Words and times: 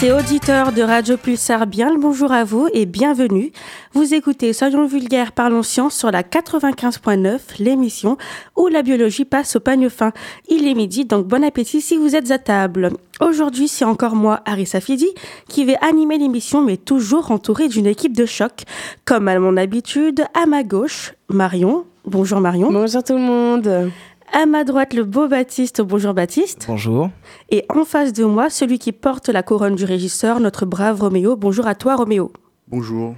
Auditrices 0.00 0.02
et 0.02 0.12
auditeurs 0.12 0.72
de 0.72 0.82
Radio 0.82 1.16
Pulsar, 1.18 1.66
bien 1.66 1.92
le 1.92 2.00
bonjour 2.00 2.32
à 2.32 2.44
vous 2.44 2.68
et 2.72 2.86
bienvenue. 2.86 3.52
Vous 3.92 4.14
écoutez 4.14 4.54
Soyons 4.54 4.86
vulgaires, 4.86 5.32
parlons 5.32 5.62
science 5.62 5.94
sur 5.94 6.10
la 6.10 6.22
95.9, 6.22 7.38
l'émission 7.58 8.16
où 8.56 8.68
la 8.68 8.82
biologie 8.82 9.26
passe 9.26 9.56
au 9.56 9.60
pagne 9.60 9.90
fin. 9.90 10.12
Il 10.48 10.66
est 10.66 10.74
midi, 10.74 11.04
donc 11.04 11.26
bon 11.26 11.44
appétit 11.44 11.82
si 11.82 11.98
vous 11.98 12.16
êtes 12.16 12.30
à 12.30 12.38
table. 12.38 12.90
Aujourd'hui, 13.20 13.68
c'est 13.68 13.84
encore 13.84 14.14
moi, 14.14 14.40
Arissa 14.46 14.80
Fidi, 14.80 15.08
qui 15.48 15.64
vais 15.66 15.76
animer 15.82 16.16
l'émission, 16.16 16.62
mais 16.62 16.78
toujours 16.78 17.30
entourée 17.30 17.68
d'une 17.68 17.86
équipe 17.86 18.16
de 18.16 18.24
choc. 18.26 18.62
Comme 19.04 19.28
à 19.28 19.38
mon 19.38 19.56
habitude, 19.58 20.24
à 20.40 20.46
ma 20.46 20.62
gauche, 20.62 21.12
Marion. 21.28 21.84
Bonjour 22.06 22.40
Marion. 22.40 22.72
Bonjour 22.72 23.04
tout 23.04 23.12
le 23.12 23.20
monde. 23.20 23.90
À 24.32 24.46
ma 24.46 24.62
droite, 24.62 24.94
le 24.94 25.02
beau 25.02 25.26
Baptiste. 25.26 25.80
Bonjour 25.80 26.14
Baptiste. 26.14 26.66
Bonjour. 26.68 27.10
Et 27.50 27.64
en 27.68 27.84
face 27.84 28.12
de 28.12 28.24
moi, 28.24 28.48
celui 28.48 28.78
qui 28.78 28.92
porte 28.92 29.28
la 29.28 29.42
couronne 29.42 29.74
du 29.74 29.84
régisseur, 29.84 30.38
notre 30.38 30.66
brave 30.66 31.00
Roméo. 31.00 31.34
Bonjour 31.34 31.66
à 31.66 31.74
toi 31.74 31.96
Roméo. 31.96 32.32
Bonjour. 32.68 33.16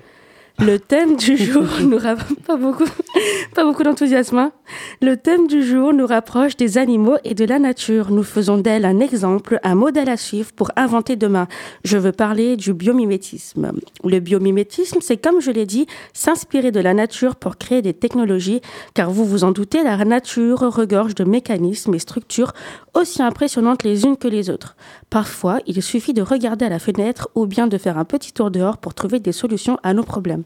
Le 5.00 5.16
thème 5.16 5.48
du 5.48 5.64
jour 5.64 5.92
nous 5.92 6.06
rapproche 6.06 6.56
des 6.56 6.78
animaux 6.78 7.16
et 7.24 7.34
de 7.34 7.44
la 7.44 7.58
nature. 7.58 8.12
Nous 8.12 8.22
faisons 8.22 8.58
d'elle 8.58 8.84
un 8.84 9.00
exemple, 9.00 9.58
un 9.64 9.74
modèle 9.74 10.08
à 10.08 10.16
suivre 10.16 10.52
pour 10.52 10.70
inventer 10.76 11.16
demain. 11.16 11.48
Je 11.84 11.98
veux 11.98 12.12
parler 12.12 12.56
du 12.56 12.74
biomimétisme. 12.74 13.72
Le 14.04 14.20
biomimétisme, 14.20 14.98
c'est 15.00 15.16
comme 15.16 15.40
je 15.40 15.50
l'ai 15.50 15.66
dit, 15.66 15.88
s'inspirer 16.12 16.70
de 16.70 16.78
la 16.78 16.94
nature 16.94 17.34
pour 17.34 17.56
créer 17.56 17.82
des 17.82 17.94
technologies, 17.94 18.60
car 18.94 19.10
vous 19.10 19.24
vous 19.24 19.42
en 19.42 19.50
doutez, 19.50 19.82
la 19.82 19.96
nature 20.04 20.60
regorge 20.60 21.16
de 21.16 21.24
mécanismes 21.24 21.94
et 21.94 21.98
structures 21.98 22.52
aussi 22.94 23.20
impressionnantes 23.20 23.82
les 23.82 24.04
unes 24.04 24.16
que 24.16 24.28
les 24.28 24.48
autres. 24.48 24.76
Parfois, 25.10 25.58
il 25.66 25.82
suffit 25.82 26.14
de 26.14 26.22
regarder 26.22 26.66
à 26.66 26.68
la 26.68 26.78
fenêtre 26.78 27.28
ou 27.34 27.46
bien 27.46 27.66
de 27.66 27.78
faire 27.78 27.98
un 27.98 28.04
petit 28.04 28.32
tour 28.32 28.52
dehors 28.52 28.78
pour 28.78 28.94
trouver 28.94 29.18
des 29.18 29.32
solutions 29.32 29.78
à 29.82 29.92
nos 29.92 30.04
problèmes. 30.04 30.44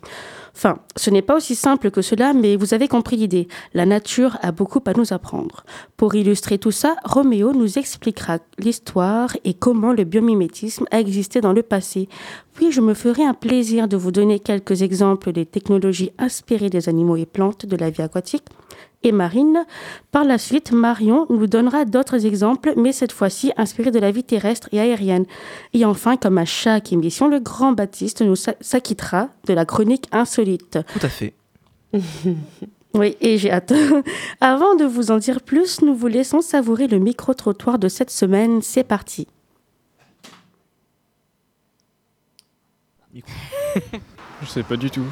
Enfin, 0.56 0.78
ce 0.96 1.10
n'est 1.10 1.20
pas 1.20 1.36
aussi 1.36 1.54
simple 1.54 1.90
que 1.90 2.00
cela, 2.00 2.32
mais 2.32 2.56
vous 2.56 2.72
avez 2.72 2.88
compris 2.88 3.16
l'idée. 3.16 3.46
La 3.74 3.84
nature 3.84 4.38
a 4.40 4.52
beaucoup 4.52 4.80
à 4.86 4.94
nous 4.94 5.12
apprendre. 5.12 5.66
Pour 5.98 6.14
illustrer 6.14 6.56
tout 6.56 6.70
ça, 6.70 6.96
Roméo 7.04 7.52
nous 7.52 7.78
expliquera 7.78 8.38
l'histoire 8.58 9.36
et 9.44 9.52
comment 9.52 9.92
le 9.92 10.04
biomimétisme 10.04 10.86
a 10.90 10.98
existé 10.98 11.42
dans 11.42 11.52
le 11.52 11.62
passé. 11.62 12.08
Puis 12.54 12.72
je 12.72 12.80
me 12.80 12.94
ferai 12.94 13.22
un 13.22 13.34
plaisir 13.34 13.86
de 13.86 13.98
vous 13.98 14.12
donner 14.12 14.40
quelques 14.40 14.80
exemples 14.80 15.30
des 15.30 15.44
technologies 15.44 16.12
inspirées 16.16 16.70
des 16.70 16.88
animaux 16.88 17.16
et 17.16 17.26
plantes 17.26 17.66
de 17.66 17.76
la 17.76 17.90
vie 17.90 18.00
aquatique 18.00 18.46
et 19.06 19.12
marine. 19.12 19.64
Par 20.10 20.24
la 20.24 20.38
suite, 20.38 20.72
Marion 20.72 21.26
nous 21.30 21.46
donnera 21.46 21.84
d'autres 21.84 22.26
exemples, 22.26 22.72
mais 22.76 22.92
cette 22.92 23.12
fois-ci 23.12 23.52
inspirés 23.56 23.90
de 23.90 23.98
la 23.98 24.10
vie 24.10 24.24
terrestre 24.24 24.68
et 24.72 24.80
aérienne. 24.80 25.24
Et 25.72 25.84
enfin, 25.84 26.16
comme 26.16 26.38
à 26.38 26.44
chaque 26.44 26.92
émission, 26.92 27.28
le 27.28 27.40
grand 27.40 27.72
Baptiste 27.72 28.22
nous 28.22 28.36
s'acquittera 28.36 29.28
de 29.46 29.54
la 29.54 29.64
chronique 29.64 30.08
insolite. 30.12 30.78
Tout 30.92 31.06
à 31.06 31.08
fait. 31.08 31.34
Oui, 32.94 33.14
et 33.20 33.36
j'ai 33.36 33.50
hâte. 33.52 33.74
Avant 34.40 34.74
de 34.74 34.86
vous 34.86 35.10
en 35.10 35.18
dire 35.18 35.42
plus, 35.42 35.82
nous 35.82 35.94
vous 35.94 36.06
laissons 36.06 36.40
savourer 36.40 36.86
le 36.86 36.98
micro-trottoir 36.98 37.78
de 37.78 37.88
cette 37.88 38.10
semaine. 38.10 38.62
C'est 38.62 38.84
parti. 38.84 39.26
Je 43.14 44.46
sais 44.46 44.62
pas 44.62 44.78
du 44.78 44.90
tout 44.90 45.04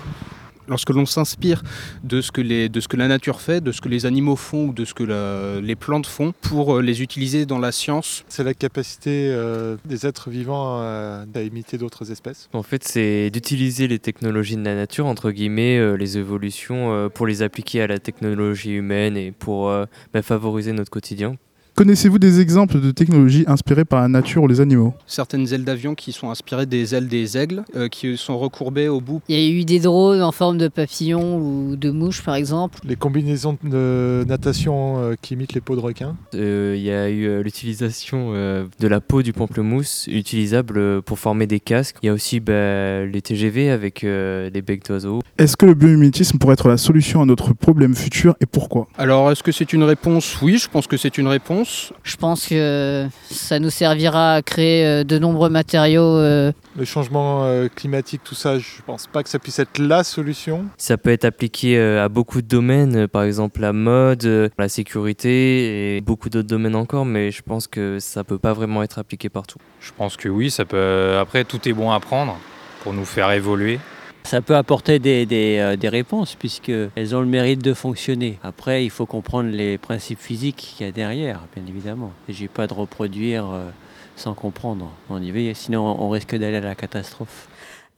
lorsque 0.69 0.91
l'on 0.91 1.07
s'inspire 1.07 1.63
de, 2.03 2.21
ce 2.21 2.33
que 2.33 2.41
de 2.41 2.81
ce 2.81 2.89
que 2.89 2.97
la 2.97 3.09
nature 3.09 3.41
fait, 3.41 3.63
de 3.63 3.73
ce 3.73 3.81
que 3.81 3.89
les 3.89 4.07
animaux 4.07 4.37
font 4.37 4.67
ou 4.67 4.73
de 4.73 4.85
ce 4.85 4.95
que 4.95 5.61
les 5.61 5.77
plantes 5.77 6.07
font 6.07 6.33
pour 6.41 6.77
euh, 6.77 6.83
les 6.83 7.03
utiliser 7.03 7.47
dans 7.47 7.59
la 7.59 7.73
science. 7.73 8.25
C'est 8.29 8.45
la 8.45 8.55
capacité 8.55 9.29
euh, 9.31 9.77
des 9.85 10.07
êtres 10.07 10.31
vivants 10.31 10.81
à, 10.81 11.25
imiter 11.45 11.79
d'autres 11.79 12.11
espèces. 12.11 12.49
En 12.53 12.63
fait, 12.63 12.85
c'est 12.85 13.31
d'utiliser 13.31 13.89
les 13.89 13.99
technologies 13.99 14.57
de 14.57 14.65
la 14.65 14.75
nature, 14.75 15.07
entre 15.07 15.31
guillemets, 15.31 15.79
euh, 15.79 15.97
les 15.97 16.19
évolutions, 16.19 17.11
pour 17.13 17.27
les 17.27 17.43
appliquer 17.43 17.83
à 17.83 17.87
la 17.87 17.99
technologie 17.99 18.73
humaine 18.73 19.17
et 19.17 19.33
pour 19.33 19.71
bah, 20.13 20.23
favoriser 20.23 20.73
notre 20.73 20.91
quotidien. 20.91 21.37
Connaissez-vous 21.77 22.21
des 22.21 22.41
exemples 22.41 22.81
de 22.81 22.93
technologies 22.93 23.43
inspirées 23.49 23.85
par 23.85 24.01
la 24.01 24.07
nature 24.07 24.45
ou 24.45 24.47
les 24.47 24.61
animaux? 24.61 24.95
Certaines 25.09 25.53
ailes 25.53 25.65
d'avion 25.65 25.97
qui 25.97 26.13
sont 26.13 26.31
inspirées 26.31 26.67
des 26.67 26.95
ailes 26.95 27.09
des 27.09 27.37
aigles, 27.37 27.65
euh, 27.75 27.89
qui 27.89 28.17
sont 28.17 28.39
recourbées 28.39 28.87
au 28.87 29.01
bout. 29.01 29.23
Il 29.29 29.37
y 29.37 29.45
a 29.45 29.61
eu 29.61 29.65
des 29.65 29.81
drones 29.81 30.23
en 30.23 30.31
forme 30.31 30.57
de 30.57 30.69
papillon 30.69 31.37
ou 31.37 31.75
de 31.75 31.91
mouche 31.91 32.23
par 32.23 32.37
exemple. 32.37 32.79
Les 32.85 32.95
combinaisons 32.95 33.59
de 33.65 34.25
natation 34.29 35.01
euh, 35.01 35.15
qui 35.21 35.35
imitent 35.35 35.55
les 35.55 35.61
peaux 35.61 35.75
de 35.75 35.81
requin. 35.81 36.17
Euh, 36.37 36.75
il 36.77 36.85
y 36.85 36.93
a 36.93 37.11
eu 37.11 37.43
l'utilisation 37.43 38.33
de 38.35 38.87
la 38.87 39.01
peau 39.01 39.23
du 39.23 39.33
pamplemousse 39.33 40.07
utilisable 40.07 41.03
pour 41.03 41.19
former 41.19 41.49
des 41.49 41.59
casques. 41.59 41.97
Il 42.05 42.07
y 42.07 42.09
a 42.09 42.13
aussi 42.13 42.39
bah, 42.39 43.05
les 43.05 43.21
TGV 43.21 43.71
avec 43.71 44.03
les 44.03 44.63
becs 44.63 44.87
d'oiseaux. 44.87 45.23
Est-ce 45.39 45.57
que 45.57 45.67
le 45.67 45.75
biomimétisme 45.75 46.39
pourrait 46.39 46.53
être 46.53 46.69
la 46.69 46.77
solution 46.77 47.21
à 47.21 47.27
notre 47.27 47.53
problème 47.53 47.97
futur 47.97 48.37
et 48.41 48.47
pourquoi? 48.47 48.87
Alors 48.97 49.33
est-ce 49.33 49.43
que 49.43 49.51
c'est 49.51 49.73
une 49.73 49.83
réponse? 49.83 50.41
Oui, 50.41 50.59
je 50.59 50.69
pense 50.69 50.87
que 50.87 50.97
c'est 50.97 51.19
une 51.19 51.27
réponse. 51.27 51.64
Je 52.03 52.17
pense 52.17 52.47
que 52.47 53.07
ça 53.31 53.59
nous 53.59 53.71
servira 53.71 54.35
à 54.35 54.43
créer 54.43 54.85
euh, 54.87 55.05
de 55.05 55.19
nombreux 55.19 55.49
matériaux. 55.49 56.17
Euh. 56.19 56.53
Le 56.77 56.85
changement 56.85 57.45
euh, 57.45 57.69
climatique, 57.75 58.23
tout 58.25 58.35
ça, 58.35 58.59
je 58.59 58.83
pense 58.87 59.07
pas 59.07 59.23
que 59.23 59.29
ça 59.29 59.39
puisse 59.39 59.59
être 59.59 59.79
la 59.79 60.05
solution. 60.05 60.67
Ça 60.79 60.97
peut 60.97 61.11
être 61.11 61.25
appliqué 61.25 61.79
à 61.79 62.09
beaucoup 62.09 62.43
de 62.43 62.47
domaines, 62.47 63.09
par 63.09 63.23
exemple 63.23 63.61
la 63.61 63.73
mode, 63.73 64.51
la 64.59 64.69
sécurité 64.69 65.97
et 65.97 66.01
beaucoup 66.01 66.29
d'autres 66.29 66.49
domaines 66.49 66.77
encore, 66.77 67.05
mais 67.05 67.31
je 67.31 67.43
pense 67.43 67.67
que 67.67 67.99
ça 67.99 68.25
peut 68.25 68.39
pas 68.39 68.53
vraiment 68.53 68.83
être 68.83 68.99
appliqué 68.99 69.29
partout. 69.29 69.59
Je 69.81 69.93
pense 69.97 70.17
que 70.17 70.29
oui, 70.29 70.51
ça 70.51 70.65
peut. 70.65 71.17
Après, 71.21 71.45
tout 71.45 71.69
est 71.69 71.73
bon 71.73 71.91
à 71.91 72.01
prendre 72.01 72.37
pour 72.83 72.93
nous 72.93 73.05
faire 73.05 73.31
évoluer. 73.33 73.79
Ça 74.27 74.41
peut 74.41 74.57
apporter 74.57 74.99
des, 74.99 75.27
des, 75.27 75.59
euh, 75.59 75.77
des 75.77 75.89
réponses 75.89 76.35
puisqu'elles 76.35 77.15
ont 77.15 77.21
le 77.21 77.27
mérite 77.27 77.63
de 77.63 77.75
fonctionner. 77.75 78.39
Après, 78.43 78.85
il 78.85 78.91
faut 78.91 79.07
comprendre 79.07 79.51
les 79.51 79.77
principes 79.79 80.19
physiques 80.19 80.75
qu'il 80.77 80.87
y 80.87 80.89
a 80.89 80.93
derrière, 80.93 81.41
bien 81.55 81.63
évidemment. 81.69 82.11
Il 82.27 82.33
ne 82.33 82.35
s'agit 82.35 82.49
pas 82.49 82.67
de 82.67 82.73
reproduire 82.73 83.45
euh, 83.53 83.69
sans 84.17 84.33
comprendre. 84.33 84.91
On 85.11 85.23
y 85.23 85.31
va, 85.31 85.55
sinon 85.55 85.83
on 86.01 86.09
risque 86.09 86.35
d'aller 86.35 86.57
à 86.57 86.61
la 86.61 86.75
catastrophe. 86.75 87.49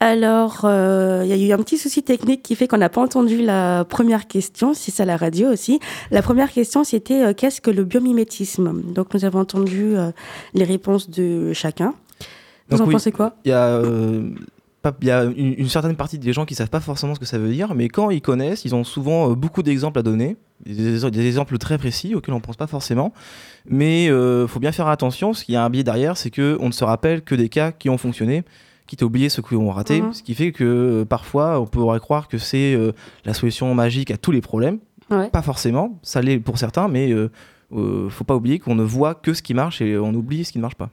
Alors, 0.00 0.62
euh, 0.64 1.22
il 1.24 1.30
y 1.30 1.32
a 1.32 1.48
eu 1.48 1.52
un 1.52 1.62
petit 1.62 1.78
souci 1.78 2.02
technique 2.02 2.42
qui 2.42 2.54
fait 2.54 2.68
qu'on 2.68 2.76
n'a 2.76 2.90
pas 2.90 3.00
entendu 3.00 3.40
la 3.40 3.86
première 3.88 4.26
question, 4.26 4.74
si 4.74 4.90
c'est 4.90 5.04
à 5.04 5.06
la 5.06 5.16
radio 5.16 5.48
aussi. 5.48 5.80
La 6.10 6.20
première 6.20 6.52
question, 6.52 6.84
c'était 6.84 7.32
qu'est-ce 7.34 7.62
que 7.62 7.70
le 7.70 7.84
biomimétisme? 7.84 8.82
Donc, 8.92 9.14
nous 9.14 9.24
avons 9.24 9.40
entendu 9.40 9.94
les 10.52 10.64
réponses 10.64 11.08
de 11.08 11.54
chacun. 11.54 11.94
Vous 12.68 12.82
en 12.82 12.88
pensez 12.88 13.10
quoi? 13.10 13.36
Il 13.46 13.52
y 13.52 13.54
a 13.54 13.80
il 15.00 15.08
y 15.08 15.10
a 15.10 15.24
une, 15.24 15.68
certaine 15.68 15.96
partie 15.96 16.18
des 16.18 16.32
gens 16.32 16.44
qui 16.44 16.54
savent 16.54 16.70
pas 16.70 16.80
forcément 16.80 17.14
ce 17.14 17.20
que 17.20 17.26
ça 17.26 17.38
veut 17.38 17.50
dire, 17.50 17.74
mais 17.74 17.88
quand 17.88 18.10
ils 18.10 18.20
connaissent, 18.20 18.64
ils 18.64 18.74
ont 18.74 18.84
souvent 18.84 19.30
euh, 19.30 19.34
beaucoup 19.34 19.62
d'exemples 19.62 19.98
à 19.98 20.02
donner, 20.02 20.36
des, 20.64 21.26
exemples 21.26 21.58
très 21.58 21.78
précis 21.78 22.14
auxquels 22.14 22.34
on 22.34 22.40
pense 22.40 22.56
pas 22.56 22.66
forcément. 22.66 23.12
Mais 23.68 24.04
il 24.04 24.10
euh, 24.10 24.46
faut 24.46 24.60
bien 24.60 24.72
faire 24.72 24.88
attention, 24.88 25.28
parce 25.28 25.44
qu'il 25.44 25.54
y 25.54 25.56
a 25.56 25.64
un 25.64 25.70
biais 25.70 25.84
derrière, 25.84 26.16
c'est 26.16 26.30
que 26.30 26.56
on 26.60 26.68
ne 26.68 26.72
se 26.72 26.84
rappelle 26.84 27.22
que 27.22 27.34
des 27.34 27.48
cas 27.48 27.72
qui 27.72 27.88
ont 27.90 27.98
fonctionné, 27.98 28.44
qui 28.86 28.96
ont 29.02 29.06
oublié 29.06 29.28
ceux 29.28 29.42
qui 29.42 29.54
ont 29.54 29.70
raté, 29.70 30.00
mhm. 30.00 30.12
ce 30.12 30.22
qui 30.22 30.34
fait 30.34 30.52
que 30.52 30.64
euh, 30.64 31.04
parfois 31.04 31.60
on 31.60 31.66
pourrait 31.66 32.00
croire 32.00 32.28
que 32.28 32.38
c'est 32.38 32.78
la 33.24 33.34
solution 33.34 33.74
magique 33.74 34.10
à 34.10 34.16
tous 34.16 34.32
les 34.32 34.40
problèmes. 34.40 34.78
Pas 35.08 35.42
forcément, 35.42 35.98
ça 36.02 36.20
l'est 36.20 36.38
pour 36.38 36.58
certains, 36.58 36.88
mais 36.88 37.14
faut 37.70 38.24
pas 38.24 38.34
oublier 38.34 38.58
qu'on 38.58 38.74
ne 38.74 38.84
voit 38.84 39.14
que 39.14 39.34
ce 39.34 39.42
qui 39.42 39.54
marche 39.54 39.80
et 39.80 39.96
on 39.98 40.12
oublie 40.14 40.44
ce 40.44 40.52
qui 40.52 40.58
ne 40.58 40.62
marche 40.62 40.74
pas. 40.74 40.90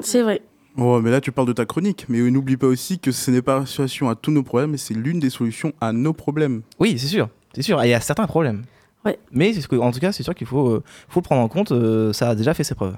C'est 0.00 0.22
vrai. 0.22 0.42
Oh, 0.76 1.00
mais 1.00 1.10
là, 1.10 1.20
tu 1.20 1.30
parles 1.30 1.46
de 1.46 1.52
ta 1.52 1.64
chronique. 1.64 2.06
Mais 2.08 2.18
n'oublie 2.30 2.56
pas 2.56 2.66
aussi 2.66 2.98
que 2.98 3.12
ce 3.12 3.30
n'est 3.30 3.42
pas 3.42 3.60
la 3.60 3.66
solution 3.66 4.08
à 4.08 4.14
tous 4.14 4.30
nos 4.30 4.42
problèmes, 4.42 4.72
mais 4.72 4.76
c'est 4.76 4.94
l'une 4.94 5.20
des 5.20 5.30
solutions 5.30 5.72
à 5.80 5.92
nos 5.92 6.12
problèmes. 6.12 6.62
Oui, 6.80 6.98
c'est 6.98 7.06
sûr. 7.06 7.28
C'est 7.54 7.62
sûr. 7.62 7.82
Et 7.82 7.88
il 7.88 7.90
y 7.90 7.94
a 7.94 8.00
certains 8.00 8.26
problèmes. 8.26 8.62
Ouais. 9.04 9.18
Mais 9.32 9.52
en 9.78 9.92
tout 9.92 10.00
cas, 10.00 10.12
c'est 10.12 10.22
sûr 10.22 10.34
qu'il 10.34 10.46
faut, 10.46 10.68
euh, 10.68 10.82
faut 11.08 11.20
le 11.20 11.24
prendre 11.24 11.42
en 11.42 11.48
compte. 11.48 11.72
Euh, 11.72 12.12
ça 12.12 12.30
a 12.30 12.34
déjà 12.34 12.54
fait 12.54 12.64
ses 12.64 12.74
preuves. 12.74 12.96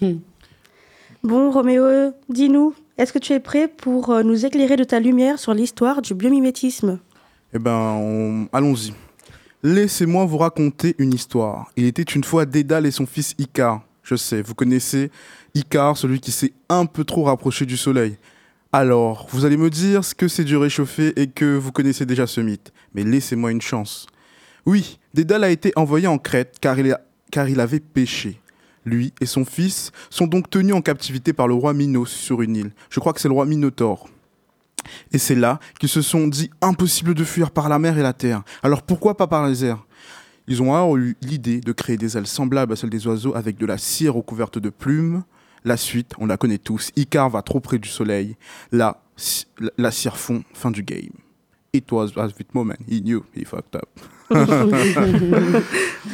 Bon, 1.22 1.50
Roméo, 1.50 2.12
dis-nous, 2.28 2.72
est-ce 2.98 3.12
que 3.12 3.18
tu 3.18 3.32
es 3.32 3.40
prêt 3.40 3.66
pour 3.66 4.10
euh, 4.10 4.22
nous 4.22 4.46
éclairer 4.46 4.76
de 4.76 4.84
ta 4.84 5.00
lumière 5.00 5.40
sur 5.40 5.54
l'histoire 5.54 6.00
du 6.00 6.14
biomimétisme? 6.14 7.00
Eh 7.52 7.58
ben, 7.58 8.46
allons-y. 8.52 8.94
Laissez-moi 9.64 10.24
vous 10.24 10.38
raconter 10.38 10.94
une 10.98 11.12
histoire. 11.12 11.72
Il 11.76 11.84
était 11.86 12.04
une 12.04 12.22
fois 12.22 12.46
Dédale 12.46 12.86
et 12.86 12.92
son 12.92 13.06
fils 13.06 13.34
Icare. 13.38 13.82
Je 14.06 14.14
sais, 14.14 14.40
vous 14.40 14.54
connaissez 14.54 15.10
Icare, 15.54 15.96
celui 15.96 16.20
qui 16.20 16.30
s'est 16.30 16.52
un 16.68 16.86
peu 16.86 17.02
trop 17.02 17.24
rapproché 17.24 17.66
du 17.66 17.76
Soleil. 17.76 18.16
Alors, 18.72 19.26
vous 19.32 19.44
allez 19.44 19.56
me 19.56 19.68
dire 19.68 20.04
ce 20.04 20.14
que 20.14 20.28
c'est 20.28 20.44
du 20.44 20.56
réchauffé 20.56 21.12
et 21.20 21.26
que 21.26 21.56
vous 21.56 21.72
connaissez 21.72 22.06
déjà 22.06 22.28
ce 22.28 22.40
mythe, 22.40 22.72
mais 22.94 23.02
laissez-moi 23.02 23.50
une 23.50 23.60
chance. 23.60 24.06
Oui, 24.64 25.00
Dédale 25.12 25.42
a 25.42 25.50
été 25.50 25.72
envoyé 25.74 26.06
en 26.06 26.18
Crète 26.18 26.58
car 26.60 26.78
il, 26.78 26.96
car 27.32 27.48
il 27.48 27.58
avait 27.58 27.80
péché. 27.80 28.40
Lui 28.84 29.12
et 29.20 29.26
son 29.26 29.44
fils 29.44 29.90
sont 30.08 30.28
donc 30.28 30.50
tenus 30.50 30.76
en 30.76 30.82
captivité 30.82 31.32
par 31.32 31.48
le 31.48 31.54
roi 31.54 31.74
Minos 31.74 32.10
sur 32.10 32.42
une 32.42 32.54
île. 32.54 32.70
Je 32.90 33.00
crois 33.00 33.12
que 33.12 33.20
c'est 33.20 33.26
le 33.26 33.34
roi 33.34 33.44
Minotaure. 33.44 34.08
Et 35.10 35.18
c'est 35.18 35.34
là 35.34 35.58
qu'ils 35.80 35.88
se 35.88 36.00
sont 36.00 36.28
dit 36.28 36.48
impossible 36.62 37.12
de 37.12 37.24
fuir 37.24 37.50
par 37.50 37.68
la 37.68 37.80
mer 37.80 37.98
et 37.98 38.02
la 38.02 38.12
terre. 38.12 38.44
Alors 38.62 38.82
pourquoi 38.82 39.16
pas 39.16 39.26
par 39.26 39.48
les 39.48 39.64
airs? 39.64 39.84
Ils 40.48 40.62
ont 40.62 40.74
alors 40.74 40.96
eu 40.96 41.16
l'idée 41.22 41.60
de 41.60 41.72
créer 41.72 41.96
des 41.96 42.16
ailes 42.16 42.26
semblables 42.26 42.72
à 42.72 42.76
celles 42.76 42.90
des 42.90 43.06
oiseaux 43.06 43.34
avec 43.34 43.56
de 43.58 43.66
la 43.66 43.78
cire 43.78 44.14
recouverte 44.14 44.58
de 44.58 44.70
plumes, 44.70 45.24
La 45.64 45.76
suite, 45.76 46.12
on 46.18 46.26
la 46.26 46.36
connaît 46.36 46.58
tous. 46.58 46.92
Icar 46.94 47.28
va 47.28 47.42
trop 47.42 47.58
près 47.58 47.78
du 47.78 47.88
soleil. 47.88 48.36
La, 48.70 49.02
la, 49.76 49.90
cire 49.90 50.16
fond, 50.16 50.44
fin 50.54 50.70
du 50.70 50.84
game. 50.84 51.10
It 51.72 51.90
was 51.90 52.10
a 52.16 52.28
sweet 52.28 52.54
moment. 52.54 52.76
He 52.88 53.00
knew 53.02 53.24
he 53.34 53.44
fucked 53.44 53.74
up. 53.74 53.88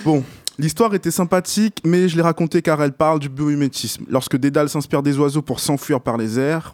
bon, 0.04 0.24
l'histoire 0.58 0.94
était 0.94 1.10
sympathique, 1.10 1.82
mais 1.84 2.08
je 2.08 2.16
l'ai 2.16 2.22
racontée 2.22 2.62
car 2.62 2.82
elle 2.82 2.92
parle 2.94 3.18
du 3.20 3.28
biomimétisme. 3.28 4.04
Lorsque 4.08 4.36
Dédale 4.38 4.70
s'inspire 4.70 5.02
des 5.02 5.18
oiseaux 5.18 5.42
pour 5.42 5.60
s'enfuir 5.60 6.00
par 6.00 6.16
les 6.16 6.38
airs, 6.38 6.72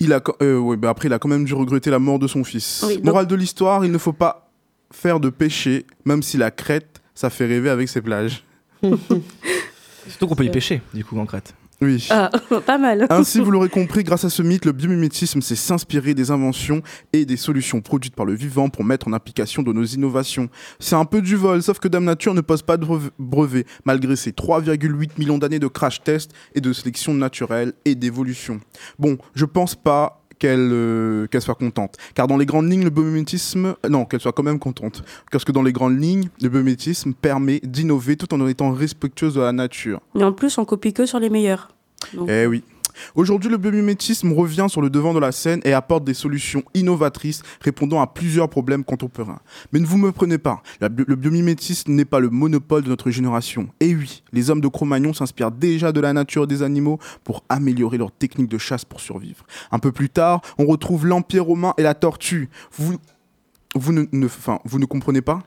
il 0.00 0.12
a, 0.12 0.20
euh, 0.42 0.58
ouais, 0.58 0.76
bah 0.76 0.90
après, 0.90 1.08
il 1.08 1.12
a 1.12 1.18
quand 1.18 1.28
même 1.28 1.44
dû 1.44 1.54
regretter 1.54 1.90
la 1.90 1.98
mort 1.98 2.18
de 2.18 2.26
son 2.26 2.42
fils. 2.44 2.84
Oui, 2.86 2.96
donc- 2.96 3.04
Morale 3.04 3.26
de 3.26 3.34
l'histoire, 3.36 3.84
il 3.84 3.92
ne 3.92 3.98
faut 3.98 4.12
pas 4.12 4.45
faire 4.92 5.20
de 5.20 5.30
péché, 5.30 5.86
même 6.04 6.22
si 6.22 6.36
la 6.36 6.50
crête, 6.50 7.00
ça 7.14 7.30
fait 7.30 7.46
rêver 7.46 7.70
avec 7.70 7.88
ses 7.88 8.00
plages. 8.00 8.44
Surtout 10.08 10.26
qu'on 10.28 10.36
peut 10.36 10.44
y 10.44 10.50
pêcher, 10.50 10.82
du 10.94 11.04
coup, 11.04 11.18
en 11.18 11.26
Crète. 11.26 11.54
Oui. 11.82 12.06
Ah, 12.10 12.30
pas 12.66 12.78
mal. 12.78 13.06
Ainsi, 13.10 13.38
vous 13.40 13.50
l'aurez 13.50 13.68
compris, 13.68 14.02
grâce 14.02 14.24
à 14.24 14.30
ce 14.30 14.40
mythe, 14.40 14.64
le 14.64 14.72
biomimétisme 14.72 15.42
s'est 15.42 15.56
s'inspirer 15.56 16.14
des 16.14 16.30
inventions 16.30 16.80
et 17.12 17.26
des 17.26 17.36
solutions 17.36 17.82
produites 17.82 18.14
par 18.14 18.24
le 18.24 18.32
vivant 18.32 18.70
pour 18.70 18.82
mettre 18.84 19.08
en 19.08 19.12
application 19.12 19.62
de 19.62 19.72
nos 19.74 19.84
innovations. 19.84 20.48
C'est 20.78 20.94
un 20.94 21.04
peu 21.04 21.20
du 21.20 21.36
vol, 21.36 21.62
sauf 21.62 21.78
que 21.78 21.88
Dame 21.88 22.04
Nature 22.04 22.32
ne 22.32 22.40
pose 22.40 22.62
pas 22.62 22.78
de 22.78 22.86
brev- 22.86 23.10
brevet, 23.18 23.66
malgré 23.84 24.16
ses 24.16 24.30
3,8 24.30 25.10
millions 25.18 25.36
d'années 25.36 25.58
de 25.58 25.66
crash 25.66 26.02
test 26.02 26.30
et 26.54 26.62
de 26.62 26.72
sélection 26.72 27.12
naturelle 27.12 27.74
et 27.84 27.94
d'évolution. 27.94 28.60
Bon, 28.98 29.18
je 29.34 29.44
pense 29.44 29.74
pas 29.74 30.25
qu'elle 30.38 30.70
euh, 30.72 31.26
qu'elle 31.28 31.42
soit 31.42 31.54
contente. 31.54 31.96
Car 32.14 32.26
dans 32.26 32.36
les 32.36 32.46
grandes 32.46 32.70
lignes, 32.70 32.84
le 32.84 32.90
biomimétisme... 32.90 33.74
Non, 33.88 34.04
qu'elle 34.04 34.20
soit 34.20 34.32
quand 34.32 34.42
même 34.42 34.58
contente. 34.58 35.02
Parce 35.30 35.44
que 35.44 35.52
dans 35.52 35.62
les 35.62 35.72
grandes 35.72 36.00
lignes, 36.00 36.28
le 36.40 36.48
biomimétisme 36.48 37.12
permet 37.14 37.60
d'innover 37.62 38.16
tout 38.16 38.32
en 38.34 38.46
étant 38.46 38.72
respectueuse 38.72 39.34
de 39.34 39.40
la 39.40 39.52
nature. 39.52 40.00
Et 40.18 40.24
en 40.24 40.32
plus, 40.32 40.58
on 40.58 40.64
copie 40.64 40.92
que 40.92 41.06
sur 41.06 41.18
les 41.18 41.30
meilleurs. 41.30 41.68
Donc, 42.14 42.28
Eh 42.30 42.46
oui. 42.46 42.62
Aujourd'hui, 43.14 43.50
le 43.50 43.56
biomimétisme 43.56 44.32
revient 44.32 44.66
sur 44.68 44.80
le 44.80 44.90
devant 44.90 45.14
de 45.14 45.18
la 45.18 45.32
scène 45.32 45.60
et 45.64 45.72
apporte 45.72 46.04
des 46.04 46.14
solutions 46.14 46.62
innovatrices 46.74 47.42
répondant 47.60 48.00
à 48.00 48.06
plusieurs 48.06 48.48
problèmes 48.48 48.84
contemporains. 48.84 49.40
Mais 49.72 49.80
ne 49.80 49.86
vous 49.86 49.98
me 49.98 50.12
prenez 50.12 50.38
pas, 50.38 50.62
le 50.80 51.16
biomimétisme 51.16 51.92
n'est 51.92 52.04
pas 52.04 52.20
le 52.20 52.30
monopole 52.30 52.82
de 52.82 52.88
notre 52.88 53.10
génération. 53.10 53.68
Et 53.80 53.94
oui, 53.94 54.22
les 54.32 54.50
hommes 54.50 54.60
de 54.60 54.68
Cro-Magnon 54.68 55.12
s'inspirent 55.12 55.50
déjà 55.50 55.92
de 55.92 56.00
la 56.00 56.12
nature 56.12 56.46
des 56.46 56.62
animaux 56.62 56.98
pour 57.24 57.44
améliorer 57.48 57.98
leur 57.98 58.12
technique 58.12 58.48
de 58.48 58.58
chasse 58.58 58.84
pour 58.84 59.00
survivre. 59.00 59.44
Un 59.70 59.78
peu 59.78 59.92
plus 59.92 60.10
tard, 60.10 60.40
on 60.58 60.66
retrouve 60.66 61.06
l'Empire 61.06 61.44
romain 61.44 61.74
et 61.78 61.82
la 61.82 61.94
tortue. 61.94 62.48
Vous, 62.72 62.96
vous, 63.74 63.92
ne, 63.92 64.04
vous 64.64 64.78
ne 64.78 64.86
comprenez 64.86 65.22
pas? 65.22 65.42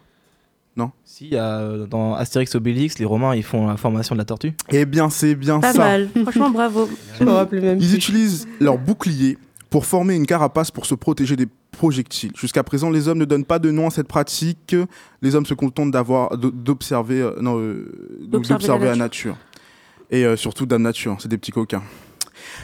Si, 1.06 1.30
euh, 1.34 1.86
dans 1.88 2.14
Astérix 2.16 2.56
Obélix, 2.56 3.00
les 3.00 3.06
Romains, 3.06 3.36
ils 3.36 3.44
font 3.44 3.68
la 3.68 3.78
formation 3.78 4.16
de 4.16 4.20
la 4.20 4.26
tortue. 4.26 4.54
Eh 4.70 4.86
bien, 4.86 5.10
c'est 5.10 5.36
bien 5.36 5.60
pas 5.60 5.74
ça. 5.74 5.80
mal. 5.80 6.10
Franchement, 6.24 6.50
bravo. 6.50 6.90
Je 7.20 7.24
me 7.24 7.32
rappelais 7.32 7.62
même 7.62 7.78
Ils 7.80 7.88
plus. 7.88 7.96
utilisent 7.96 8.48
leur 8.60 8.78
bouclier 8.78 9.38
pour 9.70 9.86
former 9.86 10.16
une 10.16 10.26
carapace 10.26 10.72
pour 10.72 10.86
se 10.86 10.96
protéger 10.96 11.36
des 11.36 11.48
projectiles. 11.72 12.32
Jusqu'à 12.36 12.64
présent, 12.64 12.90
les 12.90 13.08
hommes 13.08 13.20
ne 13.20 13.26
donnent 13.26 13.46
pas 13.46 13.60
de 13.60 13.70
nom 13.72 13.88
à 13.88 13.90
cette 13.92 14.08
pratique. 14.08 14.76
Les 15.22 15.36
hommes 15.36 15.46
se 15.46 15.54
contentent 15.54 15.92
d'avoir 15.92 16.36
d'observer 16.38 17.22
euh, 17.22 17.32
non, 17.42 17.60
euh, 17.60 18.18
D'observer 18.28 18.60
d'observer 18.60 18.86
la 18.86 18.92
la 18.92 18.98
nature. 18.98 19.36
Et 20.12 20.26
euh, 20.26 20.36
surtout 20.36 20.66
Dame 20.66 20.82
Nature, 20.82 21.18
c'est 21.20 21.28
des 21.30 21.38
petits 21.38 21.52
coquins. 21.52 21.84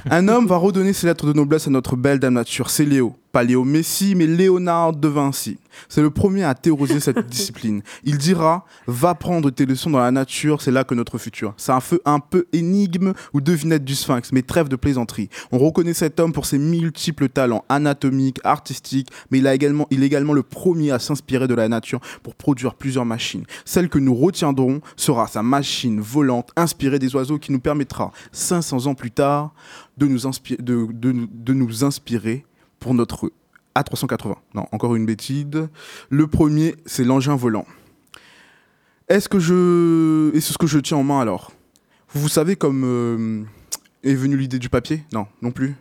Un 0.09 0.27
homme 0.27 0.47
va 0.47 0.57
redonner 0.57 0.93
ses 0.93 1.05
lettres 1.07 1.27
de 1.27 1.33
noblesse 1.33 1.67
à 1.67 1.69
notre 1.69 1.95
belle 1.95 2.19
Dame 2.19 2.33
Nature, 2.33 2.69
c'est 2.69 2.85
Léo. 2.85 3.15
Pas 3.35 3.43
Léo 3.43 3.65
Messi, 3.65 4.15
mais 4.15 4.27
Léonard 4.27 4.93
de 4.95 5.09
Vinci. 5.09 5.57
C'est 5.89 6.01
le 6.01 6.09
premier 6.09 6.45
à 6.45 6.55
théoriser 6.55 7.01
cette 7.01 7.27
discipline. 7.27 7.81
Il 8.05 8.17
dira 8.17 8.63
Va 8.87 9.13
prendre 9.13 9.49
tes 9.49 9.65
leçons 9.65 9.89
dans 9.89 9.99
la 9.99 10.09
nature, 10.11 10.61
c'est 10.61 10.71
là 10.71 10.85
que 10.85 10.95
notre 10.95 11.17
futur. 11.17 11.53
C'est 11.57 11.73
un 11.73 11.81
feu 11.81 11.99
un 12.05 12.19
peu 12.21 12.45
énigme 12.53 13.11
ou 13.33 13.41
devinette 13.41 13.83
du 13.83 13.93
sphinx, 13.93 14.31
mais 14.31 14.41
trêve 14.41 14.69
de 14.69 14.77
plaisanterie. 14.77 15.27
On 15.51 15.57
reconnaît 15.57 15.93
cet 15.93 16.21
homme 16.21 16.31
pour 16.31 16.45
ses 16.45 16.57
multiples 16.57 17.27
talents 17.27 17.65
anatomiques, 17.67 18.39
artistiques, 18.45 19.09
mais 19.31 19.39
il, 19.39 19.47
a 19.47 19.53
également, 19.53 19.85
il 19.91 20.01
est 20.03 20.05
également 20.05 20.31
le 20.31 20.43
premier 20.43 20.91
à 20.91 20.99
s'inspirer 20.99 21.49
de 21.49 21.55
la 21.55 21.67
nature 21.67 21.99
pour 22.23 22.35
produire 22.35 22.75
plusieurs 22.75 23.03
machines. 23.03 23.43
Celle 23.65 23.89
que 23.89 23.99
nous 23.99 24.15
retiendrons 24.15 24.79
sera 24.95 25.27
sa 25.27 25.43
machine 25.43 25.99
volante 25.99 26.51
inspirée 26.55 26.99
des 26.99 27.13
oiseaux 27.17 27.37
qui 27.37 27.51
nous 27.51 27.59
permettra, 27.59 28.13
500 28.31 28.85
ans 28.85 28.95
plus 28.95 29.11
tard, 29.11 29.53
de 29.97 30.07
nous, 30.07 30.19
inspi- 30.25 30.61
de, 30.61 30.87
de 30.89 31.11
nous- 31.11 31.27
de 31.29 31.53
nous 31.53 31.83
inspirer 31.83 32.45
pour 32.79 32.93
notre 32.93 33.31
A380. 33.75 34.35
Non, 34.53 34.65
encore 34.71 34.95
une 34.95 35.05
bêtise. 35.05 35.45
Le 36.09 36.27
premier, 36.27 36.75
c'est 36.85 37.03
l'engin 37.03 37.35
volant. 37.35 37.65
Est-ce 39.07 39.29
que 39.29 39.39
je... 39.39 40.35
Et 40.35 40.41
c'est 40.41 40.53
ce 40.53 40.57
que 40.57 40.67
je 40.67 40.79
tiens 40.79 40.97
en 40.97 41.03
main 41.03 41.19
alors 41.19 41.51
Vous 42.13 42.27
savez 42.29 42.55
comme 42.55 42.83
euh, 42.85 43.43
est 44.03 44.15
venue 44.15 44.37
l'idée 44.37 44.59
du 44.59 44.69
papier? 44.69 45.03
Non, 45.13 45.27
non 45.41 45.51
plus? 45.51 45.75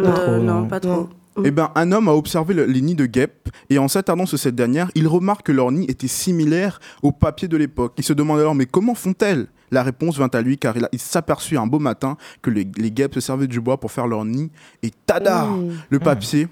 Euh, 0.00 0.12
trop, 0.12 0.36
non, 0.44 0.60
non. 0.62 0.68
pas 0.68 0.80
trop. 0.80 1.08
eh 1.44 1.50
bien, 1.50 1.70
un 1.74 1.92
homme 1.92 2.08
a 2.08 2.12
observé 2.14 2.54
le- 2.54 2.64
les 2.64 2.80
nids 2.80 2.94
de 2.94 3.06
guêpes 3.06 3.48
et 3.70 3.78
en 3.78 3.86
s'attardant 3.88 4.26
sur 4.26 4.38
cette 4.38 4.54
dernière, 4.54 4.90
il 4.94 5.06
remarque 5.08 5.46
que 5.46 5.52
leurs 5.52 5.70
nids 5.72 5.86
étaient 5.88 6.08
similaires 6.08 6.80
au 7.02 7.12
papier 7.12 7.48
de 7.48 7.56
l'époque. 7.56 7.92
Il 7.98 8.04
se 8.04 8.12
demande 8.12 8.40
alors, 8.40 8.54
mais 8.54 8.66
comment 8.66 8.94
font-elles? 8.94 9.46
La 9.70 9.82
réponse 9.82 10.18
vint 10.18 10.30
à 10.32 10.40
lui 10.40 10.58
car 10.58 10.74
il, 10.92 10.98
s'aperçut 10.98 11.56
un 11.58 11.66
beau 11.66 11.78
matin 11.78 12.16
que 12.42 12.50
les, 12.50 12.66
les 12.76 12.90
guêpes 12.90 13.14
se 13.14 13.20
servaient 13.20 13.46
du 13.46 13.60
bois 13.60 13.78
pour 13.78 13.92
faire 13.92 14.06
leurs 14.06 14.24
nids 14.24 14.50
et 14.82 14.90
tada 15.06 15.44
Mmh. 15.44 15.72
Le 15.90 15.98
papier, 15.98 16.48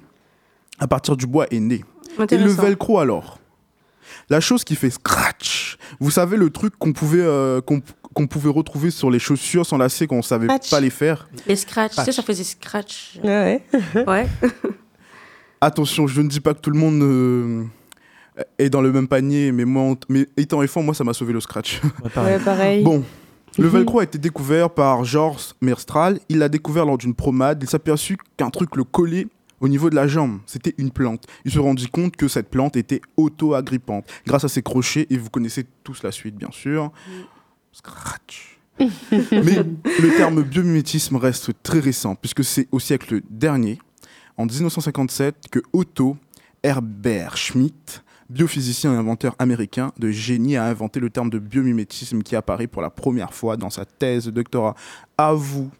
à 0.78 0.86
partir 0.86 1.16
du 1.16 1.26
bois, 1.26 1.46
est 1.50 1.60
né. 1.60 1.84
Et 2.30 2.36
le 2.36 2.50
velcro 2.50 2.98
alors? 2.98 3.38
La 4.28 4.40
chose 4.40 4.64
qui 4.64 4.76
fait 4.76 4.90
scratch. 4.90 5.78
Vous 6.00 6.10
savez 6.10 6.36
le 6.36 6.50
truc 6.50 6.74
qu'on 6.78 6.92
pouvait, 6.92 7.22
euh, 7.22 7.60
qu'on, 7.60 7.80
qu'on 8.14 8.26
pouvait 8.26 8.50
retrouver 8.50 8.90
sur 8.90 9.10
les 9.10 9.18
chaussures 9.18 9.64
sans 9.64 9.78
lacets 9.78 10.06
quand 10.06 10.16
on 10.16 10.22
savait 10.22 10.48
pas 10.70 10.80
les 10.80 10.90
faire? 10.90 11.28
Les 11.46 11.56
scratch, 11.56 11.90
tu 11.90 11.96
sais, 11.96 12.02
Scratch. 12.02 12.16
ça 12.16 12.22
faisait 12.22 12.44
scratch. 12.44 13.18
Ouais, 13.22 13.62
ouais. 13.94 14.04
Ouais. 14.06 14.28
Attention, 15.60 16.06
je 16.06 16.20
ne 16.20 16.28
dis 16.28 16.40
pas 16.40 16.54
que 16.54 16.60
tout 16.60 16.70
le 16.70 16.78
monde 16.78 17.02
euh, 17.02 17.64
est 18.58 18.70
dans 18.70 18.80
le 18.80 18.92
même 18.92 19.08
panier, 19.08 19.52
mais 19.52 19.64
moi, 19.64 19.94
mais 20.08 20.26
étant 20.36 20.62
enfant, 20.62 20.82
moi, 20.82 20.94
ça 20.94 21.04
m'a 21.04 21.12
sauvé 21.14 21.32
le 21.32 21.40
scratch. 21.40 21.80
Ouais, 22.02 22.10
pareil. 22.14 22.36
Ouais, 22.36 22.44
pareil. 22.44 22.82
Bon, 22.84 23.04
le 23.58 23.64
Mhm. 23.66 23.70
velcro 23.70 24.00
a 24.00 24.04
été 24.04 24.18
découvert 24.18 24.70
par 24.70 25.04
Georges 25.04 25.54
Merstral. 25.60 26.18
Il 26.28 26.38
l'a 26.38 26.48
découvert 26.48 26.86
lors 26.86 26.96
d'une 26.98 27.14
promenade. 27.14 27.62
Il 27.62 27.68
s'aperçut 27.68 28.16
qu'un 28.36 28.50
truc 28.50 28.76
le 28.76 28.84
collait 28.84 29.26
au 29.60 29.68
niveau 29.68 29.90
de 29.90 29.94
la 29.94 30.06
jambe. 30.08 30.38
C'était 30.46 30.74
une 30.78 30.90
plante. 30.90 31.24
Il 31.44 31.52
se 31.52 31.58
rendit 31.58 31.86
compte 31.88 32.16
que 32.16 32.26
cette 32.28 32.48
plante 32.48 32.76
était 32.76 33.00
auto-agrippante. 33.16 34.06
Grâce 34.26 34.44
à 34.44 34.48
ses 34.48 34.62
crochets, 34.62 35.06
et 35.10 35.16
vous 35.18 35.28
connaissez 35.30 35.66
tous 35.84 36.02
la 36.02 36.10
suite, 36.10 36.34
bien 36.36 36.50
sûr. 36.50 36.90
Scratch. 37.72 38.58
Mais 38.80 38.88
le 39.20 40.16
terme 40.16 40.42
biomimétisme 40.42 41.16
reste 41.16 41.52
très 41.62 41.78
récent, 41.78 42.14
puisque 42.14 42.42
c'est 42.42 42.68
au 42.72 42.80
siècle 42.80 43.20
dernier, 43.30 43.78
en 44.38 44.46
1957, 44.46 45.36
que 45.50 45.60
Otto 45.72 46.16
Herbert 46.62 47.36
Schmidt, 47.36 48.02
biophysicien 48.30 48.92
et 48.92 48.96
inventeur 48.96 49.34
américain 49.38 49.92
de 49.98 50.10
génie, 50.10 50.56
a 50.56 50.64
inventé 50.64 51.00
le 51.00 51.10
terme 51.10 51.30
de 51.30 51.38
biomimétisme 51.38 52.22
qui 52.22 52.36
apparaît 52.36 52.66
pour 52.66 52.82
la 52.82 52.90
première 52.90 53.34
fois 53.34 53.56
dans 53.56 53.70
sa 53.70 53.84
thèse 53.84 54.26
de 54.26 54.30
doctorat. 54.30 54.74
À 55.18 55.32
vous. 55.34 55.70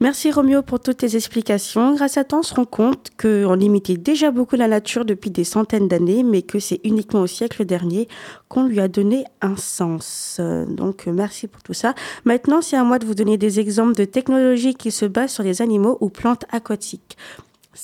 Merci 0.00 0.30
Roméo 0.30 0.62
pour 0.62 0.78
toutes 0.78 0.98
tes 0.98 1.16
explications. 1.16 1.96
Grâce 1.96 2.18
à 2.18 2.22
toi, 2.22 2.38
on 2.38 2.42
se 2.44 2.54
rend 2.54 2.64
compte 2.64 3.10
qu'on 3.20 3.58
imitait 3.58 3.96
déjà 3.96 4.30
beaucoup 4.30 4.54
la 4.54 4.68
nature 4.68 5.04
depuis 5.04 5.32
des 5.32 5.42
centaines 5.42 5.88
d'années, 5.88 6.22
mais 6.22 6.42
que 6.42 6.60
c'est 6.60 6.78
uniquement 6.84 7.22
au 7.22 7.26
siècle 7.26 7.64
dernier 7.64 8.06
qu'on 8.48 8.64
lui 8.64 8.78
a 8.78 8.86
donné 8.86 9.24
un 9.40 9.56
sens. 9.56 10.40
Donc 10.68 11.06
merci 11.08 11.48
pour 11.48 11.64
tout 11.64 11.74
ça. 11.74 11.96
Maintenant, 12.24 12.62
c'est 12.62 12.76
à 12.76 12.84
moi 12.84 13.00
de 13.00 13.06
vous 13.06 13.16
donner 13.16 13.38
des 13.38 13.58
exemples 13.58 13.96
de 13.96 14.04
technologies 14.04 14.76
qui 14.76 14.92
se 14.92 15.04
basent 15.04 15.32
sur 15.32 15.42
les 15.42 15.62
animaux 15.62 15.98
ou 16.00 16.10
plantes 16.10 16.44
aquatiques. 16.52 17.16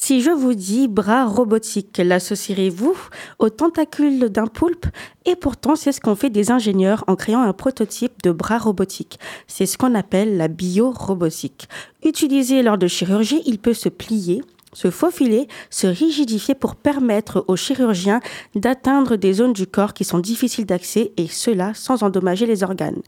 Si 0.00 0.20
je 0.20 0.30
vous 0.30 0.54
dis 0.54 0.88
bras 0.88 1.24
robotique, 1.24 1.98
l'associerez-vous 1.98 2.96
aux 3.38 3.48
tentacules 3.48 4.28
d'un 4.28 4.48
poulpe? 4.48 4.86
Et 5.24 5.36
pourtant, 5.36 5.76
c'est 5.76 5.92
ce 5.92 6.00
qu'ont 6.00 6.16
fait 6.16 6.30
des 6.30 6.50
ingénieurs 6.50 7.04
en 7.06 7.14
créant 7.14 7.42
un 7.42 7.52
prototype 7.52 8.20
de 8.22 8.32
bras 8.32 8.58
robotique. 8.58 9.18
C'est 9.46 9.66
ce 9.66 9.78
qu'on 9.78 9.94
appelle 9.94 10.36
la 10.36 10.48
biorobotique. 10.48 11.68
Utilisé 12.04 12.62
lors 12.62 12.76
de 12.76 12.88
chirurgie, 12.88 13.42
il 13.46 13.58
peut 13.58 13.72
se 13.72 13.88
plier, 13.88 14.42
se 14.74 14.90
faufiler, 14.90 15.48
se 15.70 15.86
rigidifier 15.86 16.54
pour 16.54 16.76
permettre 16.76 17.44
aux 17.48 17.56
chirurgiens 17.56 18.20
d'atteindre 18.54 19.16
des 19.16 19.32
zones 19.32 19.54
du 19.54 19.66
corps 19.66 19.94
qui 19.94 20.04
sont 20.04 20.18
difficiles 20.18 20.66
d'accès 20.66 21.12
et 21.16 21.28
cela 21.28 21.72
sans 21.74 22.02
endommager 22.02 22.46
les 22.46 22.62
organes. 22.62 23.00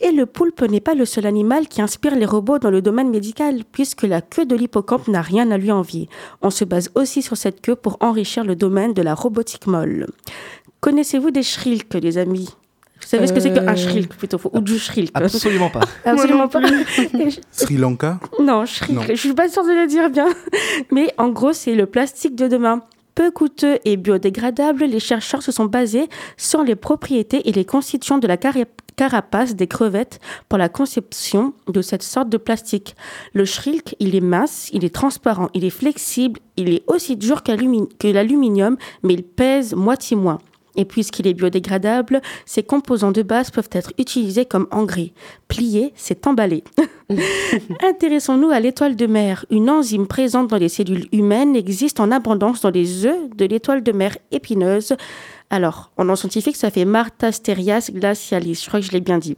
Et 0.00 0.10
le 0.10 0.26
poulpe 0.26 0.62
n'est 0.62 0.80
pas 0.80 0.94
le 0.94 1.04
seul 1.04 1.26
animal 1.26 1.68
qui 1.68 1.80
inspire 1.80 2.16
les 2.16 2.26
robots 2.26 2.58
dans 2.58 2.70
le 2.70 2.82
domaine 2.82 3.10
médical 3.10 3.62
puisque 3.70 4.02
la 4.02 4.20
queue 4.20 4.46
de 4.46 4.56
l'hippocampe 4.56 5.08
n'a 5.08 5.22
rien 5.22 5.50
à 5.50 5.58
lui 5.58 5.70
envier. 5.70 6.08
On 6.40 6.50
se 6.50 6.64
base 6.64 6.90
aussi 6.94 7.22
sur 7.22 7.36
cette 7.36 7.60
queue 7.60 7.76
pour 7.76 7.98
enrichir 8.00 8.44
le 8.44 8.56
domaine 8.56 8.94
de 8.94 9.02
la 9.02 9.14
robotique 9.14 9.66
molle. 9.66 10.08
Connaissez-vous 10.80 11.30
des 11.30 11.44
shrilks, 11.44 11.94
les 11.94 12.18
amis? 12.18 12.48
Vous 13.02 13.08
savez 13.08 13.26
ce 13.26 13.32
que 13.32 13.40
c'est 13.40 13.52
qu'un 13.52 13.66
Euh, 13.68 13.76
shrilk 13.76 14.14
plutôt 14.16 14.38
ou 14.52 14.60
du 14.60 14.78
shrilk 14.78 15.10
Absolument 15.14 15.70
pas. 15.70 15.80
Absolument 16.04 16.48
pas. 16.48 16.60
Sri 17.50 17.76
Lanka 17.76 18.18
Non, 18.40 18.64
shrilk, 18.64 18.92
Non. 18.92 19.02
je 19.08 19.14
suis 19.14 19.34
pas 19.34 19.48
sûre 19.48 19.64
de 19.64 19.72
le 19.72 19.86
dire 19.86 20.08
bien. 20.10 20.28
Mais 20.90 21.12
en 21.18 21.28
gros, 21.28 21.52
c'est 21.52 21.74
le 21.74 21.86
plastique 21.86 22.34
de 22.36 22.48
demain. 22.48 22.80
Peu 23.14 23.30
coûteux 23.30 23.78
et 23.84 23.98
biodégradables, 23.98 24.84
les 24.84 24.98
chercheurs 25.00 25.42
se 25.42 25.52
sont 25.52 25.66
basés 25.66 26.08
sur 26.38 26.62
les 26.64 26.76
propriétés 26.76 27.46
et 27.46 27.52
les 27.52 27.66
constituants 27.66 28.16
de 28.16 28.26
la 28.26 28.38
carapace 28.96 29.54
des 29.54 29.66
crevettes 29.66 30.18
pour 30.48 30.56
la 30.58 30.70
conception 30.70 31.52
de 31.68 31.82
cette 31.82 32.02
sorte 32.02 32.30
de 32.30 32.38
plastique. 32.38 32.96
Le 33.34 33.44
shrilk, 33.44 33.96
il 34.00 34.14
est 34.16 34.20
mince, 34.22 34.70
il 34.72 34.82
est 34.84 34.94
transparent, 34.94 35.50
il 35.52 35.64
est 35.66 35.70
flexible, 35.70 36.40
il 36.56 36.70
est 36.72 36.82
aussi 36.86 37.16
dur 37.16 37.42
que 37.42 37.52
l'aluminium, 38.12 38.78
mais 39.02 39.12
il 39.14 39.22
pèse 39.24 39.74
moitié 39.74 40.16
moins. 40.16 40.38
Et 40.76 40.84
puisqu'il 40.84 41.26
est 41.26 41.34
biodégradable, 41.34 42.20
ses 42.46 42.62
composants 42.62 43.12
de 43.12 43.22
base 43.22 43.50
peuvent 43.50 43.68
être 43.72 43.92
utilisés 43.98 44.46
comme 44.46 44.66
engrais. 44.70 45.12
Plier, 45.48 45.92
c'est 45.96 46.26
emballer. 46.26 46.64
Intéressons-nous 47.82 48.50
à 48.50 48.60
l'étoile 48.60 48.96
de 48.96 49.06
mer. 49.06 49.44
Une 49.50 49.68
enzyme 49.68 50.06
présente 50.06 50.48
dans 50.48 50.56
les 50.56 50.68
cellules 50.68 51.08
humaines 51.12 51.56
existe 51.56 52.00
en 52.00 52.10
abondance 52.10 52.62
dans 52.62 52.70
les 52.70 53.06
œufs 53.06 53.30
de 53.36 53.44
l'étoile 53.44 53.82
de 53.82 53.92
mer 53.92 54.16
épineuse. 54.30 54.94
Alors, 55.50 55.90
en 55.98 56.06
nom 56.06 56.16
scientifique, 56.16 56.56
ça 56.56 56.70
fait 56.70 56.86
Martasterias 56.86 57.90
glacialis. 57.92 58.62
Je 58.62 58.68
crois 58.68 58.80
que 58.80 58.86
je 58.86 58.92
l'ai 58.92 59.00
bien 59.00 59.18
dit. 59.18 59.36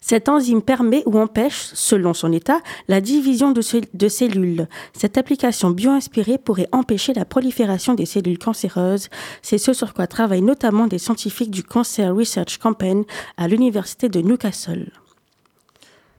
Cette 0.00 0.28
enzyme 0.28 0.62
permet 0.62 1.02
ou 1.06 1.18
empêche, 1.18 1.70
selon 1.74 2.14
son 2.14 2.32
état, 2.32 2.60
la 2.88 3.00
division 3.00 3.52
de, 3.52 3.60
ce- 3.60 3.78
de 3.94 4.08
cellules. 4.08 4.68
Cette 4.92 5.18
application 5.18 5.70
bio-inspirée 5.70 6.38
pourrait 6.38 6.68
empêcher 6.72 7.12
la 7.14 7.24
prolifération 7.24 7.94
des 7.94 8.06
cellules 8.06 8.38
cancéreuses. 8.38 9.08
C'est 9.42 9.58
ce 9.58 9.72
sur 9.72 9.94
quoi 9.94 10.06
travaillent 10.06 10.42
notamment 10.42 10.86
des 10.86 10.98
scientifiques 10.98 11.50
du 11.50 11.62
Cancer 11.62 12.14
Research 12.14 12.58
Campaign 12.58 13.04
à 13.36 13.48
l'université 13.48 14.08
de 14.08 14.20
Newcastle. 14.20 14.90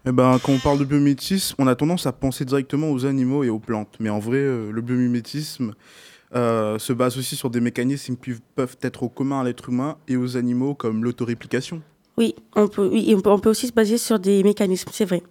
Eh 0.05 0.11
ben, 0.13 0.39
quand 0.41 0.53
on 0.53 0.59
parle 0.59 0.79
de 0.79 0.85
biomimétisme, 0.85 1.55
on 1.59 1.67
a 1.67 1.75
tendance 1.75 2.05
à 2.07 2.13
penser 2.13 2.45
directement 2.45 2.91
aux 2.91 3.05
animaux 3.05 3.43
et 3.43 3.49
aux 3.49 3.59
plantes. 3.59 3.95
Mais 3.99 4.09
en 4.09 4.19
vrai, 4.19 4.37
euh, 4.37 4.71
le 4.71 4.81
biomimétisme 4.81 5.73
euh, 6.35 6.79
se 6.79 6.93
base 6.93 7.17
aussi 7.17 7.35
sur 7.35 7.49
des 7.49 7.59
mécanismes 7.59 8.15
qui 8.15 8.31
peuvent 8.55 8.77
être 8.81 9.03
au 9.03 9.09
commun 9.09 9.41
à 9.41 9.43
l'être 9.43 9.67
humain 9.69 9.97
et 10.07 10.15
aux 10.15 10.37
animaux, 10.37 10.75
comme 10.75 11.03
l'autoréplication. 11.03 11.81
Oui, 12.19 12.33
on 12.55 12.67
peut, 12.67 12.89
oui, 12.91 13.11
et 13.11 13.15
on 13.15 13.21
peut, 13.21 13.29
on 13.29 13.37
peut 13.37 13.51
aussi 13.51 13.67
se 13.67 13.73
baser 13.73 13.99
sur 13.99 14.17
des 14.17 14.41
mécanismes, 14.41 14.89
c'est 14.91 15.05
vrai. 15.05 15.21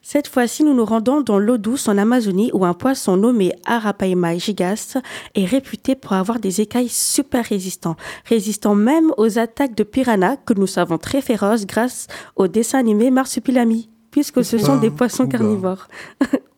Cette 0.00 0.26
fois-ci, 0.26 0.64
nous 0.64 0.72
nous 0.72 0.86
rendons 0.86 1.20
dans 1.20 1.38
l'eau 1.38 1.58
douce 1.58 1.86
en 1.86 1.98
Amazonie 1.98 2.50
où 2.54 2.64
un 2.64 2.72
poisson 2.72 3.18
nommé 3.18 3.52
Arapaima 3.66 4.38
gigas 4.38 4.96
est 5.34 5.44
réputé 5.44 5.94
pour 5.94 6.14
avoir 6.14 6.38
des 6.38 6.62
écailles 6.62 6.88
super 6.88 7.44
résistants, 7.44 7.96
résistants 8.24 8.74
même 8.74 9.12
aux 9.18 9.38
attaques 9.38 9.74
de 9.74 9.84
piranhas 9.84 10.36
que 10.36 10.54
nous 10.54 10.66
savons 10.66 10.96
très 10.96 11.20
féroces 11.20 11.66
grâce 11.66 12.06
au 12.36 12.48
dessin 12.48 12.78
animé 12.78 13.10
Marsupilami, 13.10 13.90
puisque 14.10 14.42
ce 14.42 14.56
sont 14.56 14.78
des 14.78 14.90
poissons 14.90 15.26
carnivores. 15.26 15.88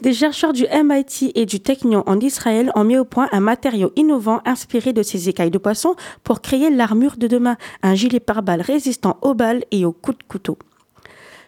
Des 0.00 0.12
chercheurs 0.12 0.52
du 0.52 0.64
MIT 0.64 1.32
et 1.34 1.46
du 1.46 1.60
Technion 1.60 2.02
en 2.06 2.20
Israël 2.20 2.70
ont 2.74 2.84
mis 2.84 2.98
au 2.98 3.04
point 3.04 3.28
un 3.32 3.40
matériau 3.40 3.92
innovant 3.96 4.40
inspiré 4.44 4.92
de 4.92 5.02
ces 5.02 5.28
écailles 5.28 5.50
de 5.50 5.58
poisson 5.58 5.94
pour 6.22 6.40
créer 6.40 6.70
l'armure 6.70 7.16
de 7.16 7.26
demain, 7.26 7.56
un 7.82 7.94
gilet 7.94 8.20
pare-balles 8.20 8.60
résistant 8.60 9.18
aux 9.22 9.34
balles 9.34 9.64
et 9.70 9.84
aux 9.84 9.92
coups 9.92 10.18
de 10.18 10.24
couteau. 10.24 10.58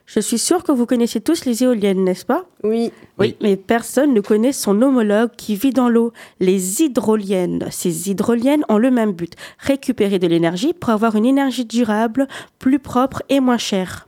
Je 0.06 0.20
suis 0.20 0.38
sûre 0.38 0.62
que 0.62 0.70
vous 0.70 0.86
connaissez 0.86 1.20
tous 1.20 1.44
les 1.44 1.64
éoliennes, 1.64 2.04
n'est-ce 2.04 2.24
pas? 2.24 2.44
Oui. 2.62 2.92
Oui, 3.18 3.36
mais 3.42 3.56
personne 3.56 4.14
ne 4.14 4.20
connaît 4.20 4.52
son 4.52 4.80
homologue 4.80 5.32
qui 5.36 5.56
vit 5.56 5.72
dans 5.72 5.88
l'eau, 5.88 6.12
les 6.38 6.82
hydroliennes. 6.82 7.66
Ces 7.72 8.08
hydroliennes 8.08 8.64
ont 8.68 8.78
le 8.78 8.92
même 8.92 9.12
but, 9.12 9.32
récupérer 9.58 10.20
de 10.20 10.28
l'énergie 10.28 10.74
pour 10.74 10.90
avoir 10.90 11.16
une 11.16 11.26
énergie 11.26 11.64
durable, 11.64 12.28
plus 12.60 12.78
propre 12.78 13.22
et 13.28 13.40
moins 13.40 13.58
chère. 13.58 14.05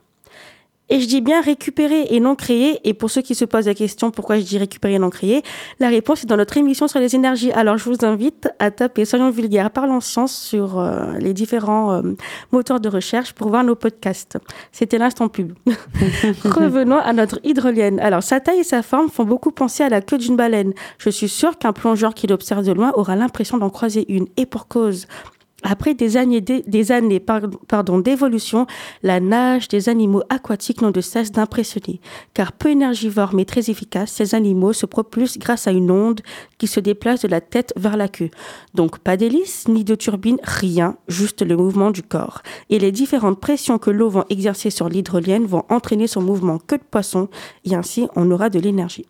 Et 0.89 0.99
je 0.99 1.07
dis 1.07 1.21
bien 1.21 1.41
récupérer 1.41 2.07
et 2.09 2.19
non 2.19 2.35
créer. 2.35 2.79
Et 2.87 2.93
pour 2.93 3.09
ceux 3.09 3.21
qui 3.21 3.35
se 3.35 3.45
posent 3.45 3.67
la 3.67 3.73
question 3.73 4.11
pourquoi 4.11 4.37
je 4.37 4.43
dis 4.43 4.57
récupérer 4.57 4.95
et 4.95 4.99
non 4.99 5.09
créer, 5.09 5.43
la 5.79 5.89
réponse 5.89 6.23
est 6.23 6.27
dans 6.27 6.37
notre 6.37 6.57
émission 6.57 6.87
sur 6.87 6.99
les 6.99 7.15
énergies. 7.15 7.51
Alors 7.51 7.77
je 7.77 7.89
vous 7.89 8.05
invite 8.05 8.49
à 8.59 8.71
taper 8.71 9.05
Soyons 9.05 9.29
vulgaires, 9.29 9.71
parlons 9.71 10.01
science 10.01 10.35
sur 10.35 10.79
euh, 10.79 11.13
les 11.19 11.33
différents 11.33 11.93
euh, 11.93 12.01
moteurs 12.51 12.79
de 12.79 12.89
recherche 12.89 13.33
pour 13.33 13.49
voir 13.49 13.63
nos 13.63 13.75
podcasts. 13.75 14.37
C'était 14.71 14.97
l'instant 14.97 15.29
pub. 15.29 15.53
Revenons 16.43 16.97
à 16.97 17.13
notre 17.13 17.39
hydrolienne. 17.43 17.99
Alors 17.99 18.23
sa 18.23 18.39
taille 18.39 18.59
et 18.59 18.63
sa 18.63 18.81
forme 18.81 19.09
font 19.09 19.25
beaucoup 19.25 19.51
penser 19.51 19.83
à 19.83 19.89
la 19.89 20.01
queue 20.01 20.17
d'une 20.17 20.35
baleine. 20.35 20.73
Je 20.97 21.09
suis 21.09 21.29
sûre 21.29 21.57
qu'un 21.57 21.73
plongeur 21.73 22.13
qui 22.13 22.27
l'observe 22.27 22.65
de 22.65 22.71
loin 22.71 22.91
aura 22.95 23.15
l'impression 23.15 23.57
d'en 23.57 23.69
croiser 23.69 24.05
une. 24.11 24.27
Et 24.37 24.45
pour 24.45 24.67
cause. 24.67 25.07
Après 25.63 25.93
des 25.93 26.15
années, 26.15 26.41
des 26.41 26.91
années 26.91 27.19
par- 27.19 27.49
pardon, 27.67 27.99
d'évolution, 27.99 28.65
la 29.03 29.19
nage 29.19 29.67
des 29.67 29.89
animaux 29.89 30.23
aquatiques 30.29 30.81
n'ont 30.81 30.91
de 30.91 31.01
cesse 31.01 31.31
d'impressionner. 31.31 31.99
Car 32.33 32.53
peu 32.53 32.69
énergivores 32.69 33.33
mais 33.33 33.45
très 33.45 33.69
efficaces, 33.69 34.11
ces 34.11 34.35
animaux 34.35 34.73
se 34.73 34.85
propulsent 34.85 35.37
grâce 35.37 35.67
à 35.67 35.71
une 35.71 35.91
onde 35.91 36.21
qui 36.57 36.67
se 36.67 36.79
déplace 36.79 37.21
de 37.21 37.27
la 37.27 37.41
tête 37.41 37.73
vers 37.75 37.97
la 37.97 38.07
queue. 38.07 38.29
Donc 38.73 38.99
pas 38.99 39.17
d'hélice 39.17 39.67
ni 39.67 39.83
de 39.83 39.95
turbine, 39.95 40.37
rien, 40.43 40.97
juste 41.07 41.41
le 41.41 41.57
mouvement 41.57 41.91
du 41.91 42.03
corps. 42.03 42.41
Et 42.69 42.79
les 42.79 42.91
différentes 42.91 43.39
pressions 43.39 43.77
que 43.77 43.91
l'eau 43.91 44.09
va 44.09 44.25
exercer 44.29 44.69
sur 44.69 44.87
l'hydrolienne 44.87 45.45
vont 45.45 45.63
entraîner 45.69 46.07
son 46.07 46.21
mouvement 46.21 46.57
queue 46.57 46.77
de 46.77 46.83
poisson 46.83 47.27
et 47.65 47.75
ainsi 47.75 48.07
on 48.15 48.31
aura 48.31 48.49
de 48.49 48.59
l'énergie. 48.59 49.05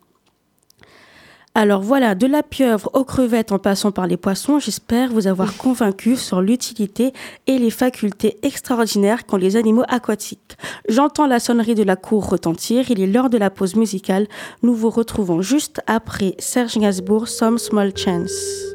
Alors 1.56 1.82
voilà, 1.82 2.14
de 2.14 2.28
la 2.28 2.44
pieuvre 2.44 2.90
aux 2.94 3.04
crevettes 3.04 3.50
en 3.50 3.58
passant 3.58 3.90
par 3.90 4.06
les 4.06 4.16
poissons, 4.16 4.60
j'espère 4.60 5.10
vous 5.10 5.26
avoir 5.26 5.56
convaincu 5.56 6.16
sur 6.16 6.40
l'utilité 6.40 7.12
et 7.48 7.58
les 7.58 7.70
facultés 7.70 8.38
extraordinaires 8.44 9.26
qu'ont 9.26 9.36
les 9.36 9.56
animaux 9.56 9.82
aquatiques. 9.88 10.56
J'entends 10.88 11.26
la 11.26 11.40
sonnerie 11.40 11.74
de 11.74 11.82
la 11.82 11.96
cour 11.96 12.30
retentir, 12.30 12.92
il 12.92 13.00
est 13.00 13.06
l'heure 13.08 13.30
de 13.30 13.38
la 13.38 13.50
pause 13.50 13.74
musicale. 13.74 14.28
Nous 14.62 14.74
vous 14.76 14.90
retrouvons 14.90 15.42
juste 15.42 15.82
après 15.88 16.36
Serge 16.38 16.78
Gainsbourg, 16.78 17.26
Some 17.26 17.58
Small 17.58 17.96
Chance. 17.96 18.69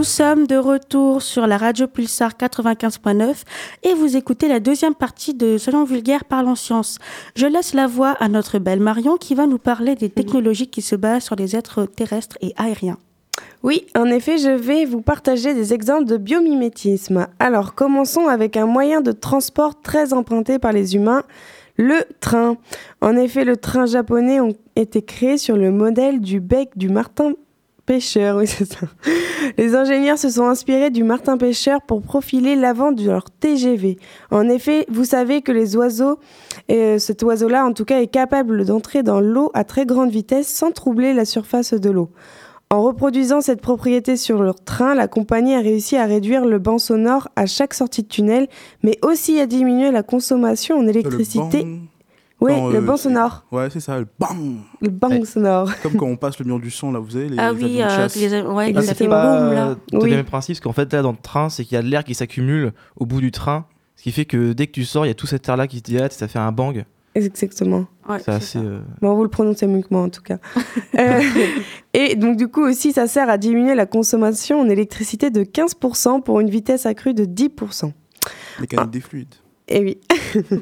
Nous 0.00 0.04
sommes 0.04 0.46
de 0.46 0.56
retour 0.56 1.20
sur 1.20 1.46
la 1.46 1.58
radio 1.58 1.86
Pulsar 1.86 2.30
95.9 2.32 3.42
et 3.82 3.92
vous 3.92 4.16
écoutez 4.16 4.48
la 4.48 4.58
deuxième 4.58 4.94
partie 4.94 5.34
de 5.34 5.58
Soyons 5.58 5.84
vulgaire 5.84 6.24
parlons 6.24 6.54
science. 6.54 6.96
Je 7.36 7.46
laisse 7.46 7.74
la 7.74 7.86
voix 7.86 8.12
à 8.12 8.28
notre 8.28 8.58
belle 8.58 8.80
Marion 8.80 9.18
qui 9.18 9.34
va 9.34 9.46
nous 9.46 9.58
parler 9.58 9.96
des 9.96 10.08
technologies 10.08 10.68
qui 10.68 10.80
se 10.80 10.96
basent 10.96 11.24
sur 11.24 11.36
les 11.36 11.54
êtres 11.54 11.84
terrestres 11.84 12.38
et 12.40 12.54
aériens. 12.56 12.96
Oui, 13.62 13.84
en 13.94 14.06
effet, 14.06 14.38
je 14.38 14.48
vais 14.48 14.86
vous 14.86 15.02
partager 15.02 15.52
des 15.52 15.74
exemples 15.74 16.06
de 16.06 16.16
biomimétisme. 16.16 17.26
Alors, 17.38 17.74
commençons 17.74 18.26
avec 18.26 18.56
un 18.56 18.64
moyen 18.64 19.02
de 19.02 19.12
transport 19.12 19.82
très 19.82 20.14
emprunté 20.14 20.58
par 20.58 20.72
les 20.72 20.96
humains, 20.96 21.24
le 21.76 22.04
train. 22.20 22.56
En 23.02 23.16
effet, 23.16 23.44
le 23.44 23.58
train 23.58 23.84
japonais 23.84 24.40
a 24.40 24.48
été 24.76 25.02
créé 25.02 25.36
sur 25.36 25.58
le 25.58 25.70
modèle 25.70 26.22
du 26.22 26.40
bec 26.40 26.70
du 26.76 26.88
martin 26.88 27.34
pêcheur, 27.90 28.36
oui 28.36 28.46
c'est 28.46 28.72
ça. 28.72 28.86
Les 29.58 29.74
ingénieurs 29.74 30.16
se 30.16 30.30
sont 30.30 30.46
inspirés 30.46 30.90
du 30.90 31.02
martin 31.02 31.36
pêcheur 31.36 31.82
pour 31.82 32.02
profiler 32.02 32.54
l'avant 32.54 32.92
de 32.92 33.04
leur 33.04 33.32
TGV. 33.32 33.98
En 34.30 34.48
effet, 34.48 34.86
vous 34.88 35.04
savez 35.04 35.42
que 35.42 35.50
les 35.50 35.76
oiseaux, 35.76 36.20
et 36.68 37.00
cet 37.00 37.24
oiseau-là 37.24 37.66
en 37.66 37.72
tout 37.72 37.84
cas, 37.84 38.00
est 38.00 38.06
capable 38.06 38.64
d'entrer 38.64 39.02
dans 39.02 39.18
l'eau 39.18 39.50
à 39.54 39.64
très 39.64 39.86
grande 39.86 40.10
vitesse 40.10 40.46
sans 40.46 40.70
troubler 40.70 41.14
la 41.14 41.24
surface 41.24 41.74
de 41.74 41.90
l'eau. 41.90 42.10
En 42.70 42.80
reproduisant 42.80 43.40
cette 43.40 43.60
propriété 43.60 44.16
sur 44.16 44.40
leur 44.40 44.62
train, 44.62 44.94
la 44.94 45.08
compagnie 45.08 45.56
a 45.56 45.60
réussi 45.60 45.96
à 45.96 46.04
réduire 46.04 46.44
le 46.44 46.60
banc 46.60 46.78
sonore 46.78 47.26
à 47.34 47.46
chaque 47.46 47.74
sortie 47.74 48.04
de 48.04 48.08
tunnel, 48.08 48.46
mais 48.84 48.98
aussi 49.02 49.40
à 49.40 49.46
diminuer 49.46 49.90
la 49.90 50.04
consommation 50.04 50.76
en 50.76 50.86
électricité. 50.86 51.66
Oui, 52.40 52.52
Quand, 52.54 52.68
le 52.70 52.76
euh, 52.76 52.80
banc 52.80 52.96
c'est- 52.96 53.02
sonore. 53.04 53.44
Ouais, 53.52 53.68
c'est 53.70 53.80
ça, 53.80 53.98
le 53.98 54.06
bang 54.18 54.56
Le 54.80 54.88
bang 54.88 55.24
sonore. 55.24 55.70
Comme 55.82 55.94
quand 55.96 56.06
on 56.06 56.16
passe 56.16 56.38
le 56.38 56.44
mur 56.46 56.58
du 56.58 56.70
son, 56.70 56.90
là, 56.92 56.98
vous 56.98 57.10
savez, 57.10 57.28
les, 57.28 57.36
Ah 57.38 57.52
les 57.52 57.58
oui, 57.64 57.82
avions 57.82 57.96
de 57.96 58.02
euh, 58.02 58.08
les 58.16 58.34
a- 58.34 58.48
ouais, 58.50 58.72
Là, 58.72 58.80
ça 58.82 58.88
c'est 58.88 58.94
fait 58.94 59.08
pas 59.08 59.40
boum 59.40 59.52
là. 59.54 59.76
tout 59.92 59.98
Oui. 59.98 60.10
le 60.10 60.16
même 60.16 60.24
principe, 60.24 60.54
parce 60.54 60.60
qu'en 60.60 60.72
fait, 60.72 60.90
là, 60.92 61.02
dans 61.02 61.10
le 61.12 61.18
train, 61.22 61.48
c'est 61.50 61.64
qu'il 61.64 61.74
y 61.74 61.78
a 61.78 61.82
de 61.82 61.88
l'air 61.88 62.02
qui 62.04 62.14
s'accumule 62.14 62.72
au 62.96 63.04
bout 63.06 63.20
du 63.20 63.30
train, 63.30 63.66
ce 63.96 64.02
qui 64.04 64.12
fait 64.12 64.24
que 64.24 64.52
dès 64.54 64.66
que 64.66 64.72
tu 64.72 64.84
sors, 64.84 65.04
il 65.04 65.08
y 65.08 65.12
a 65.12 65.14
tout 65.14 65.26
cet 65.26 65.48
air-là 65.48 65.66
qui 65.66 65.78
se 65.78 65.82
dilate, 65.82 66.12
et 66.14 66.16
ça 66.16 66.28
fait 66.28 66.38
un 66.38 66.52
bang. 66.52 66.84
Exactement. 67.14 67.86
Ouais, 68.08 68.18
C'est 68.24 68.30
assez. 68.30 68.58
euh, 68.58 68.78
Bon, 69.02 69.14
vous 69.16 69.24
le 69.24 69.28
prononcez 69.28 69.66
mieux 69.66 69.82
que 69.82 69.88
moi 69.90 70.02
en 70.02 70.08
tout 70.08 70.22
cas. 70.22 70.38
Euh, 70.98 71.20
et 71.94 72.14
donc 72.16 72.36
du 72.36 72.48
coup 72.48 72.62
aussi, 72.62 72.92
ça 72.92 73.06
sert 73.06 73.28
à 73.30 73.38
diminuer 73.38 73.74
la 73.74 73.86
consommation 73.86 74.60
en 74.60 74.68
électricité 74.68 75.30
de 75.30 75.42
15% 75.44 76.20
pour 76.22 76.40
une 76.40 76.50
vitesse 76.50 76.84
accrue 76.84 77.14
de 77.14 77.24
10%. 77.24 77.92
Mécanique 78.60 78.90
des 78.90 79.00
fluides. 79.00 79.34
Et 79.72 79.80
oui. 79.80 79.98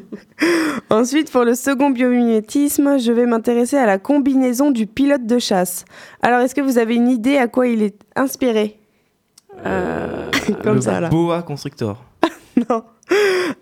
Ensuite, 0.90 1.30
pour 1.30 1.44
le 1.44 1.54
second 1.54 1.90
biomimétisme, 1.90 2.98
je 2.98 3.10
vais 3.12 3.26
m'intéresser 3.26 3.76
à 3.76 3.86
la 3.86 3.98
combinaison 3.98 4.70
du 4.70 4.86
pilote 4.86 5.26
de 5.26 5.38
chasse. 5.38 5.84
Alors, 6.22 6.40
est-ce 6.40 6.54
que 6.54 6.60
vous 6.60 6.78
avez 6.78 6.94
une 6.94 7.08
idée 7.08 7.36
à 7.38 7.48
quoi 7.48 7.66
il 7.68 7.82
est 7.82 7.96
inspiré 8.16 8.78
Euh, 9.66 10.30
Comme 10.62 10.76
le 10.76 10.80
ça 10.82 11.00
là. 11.00 11.08
Boa 11.08 11.42
Constrictor. 11.42 12.04
Non. 12.68 12.82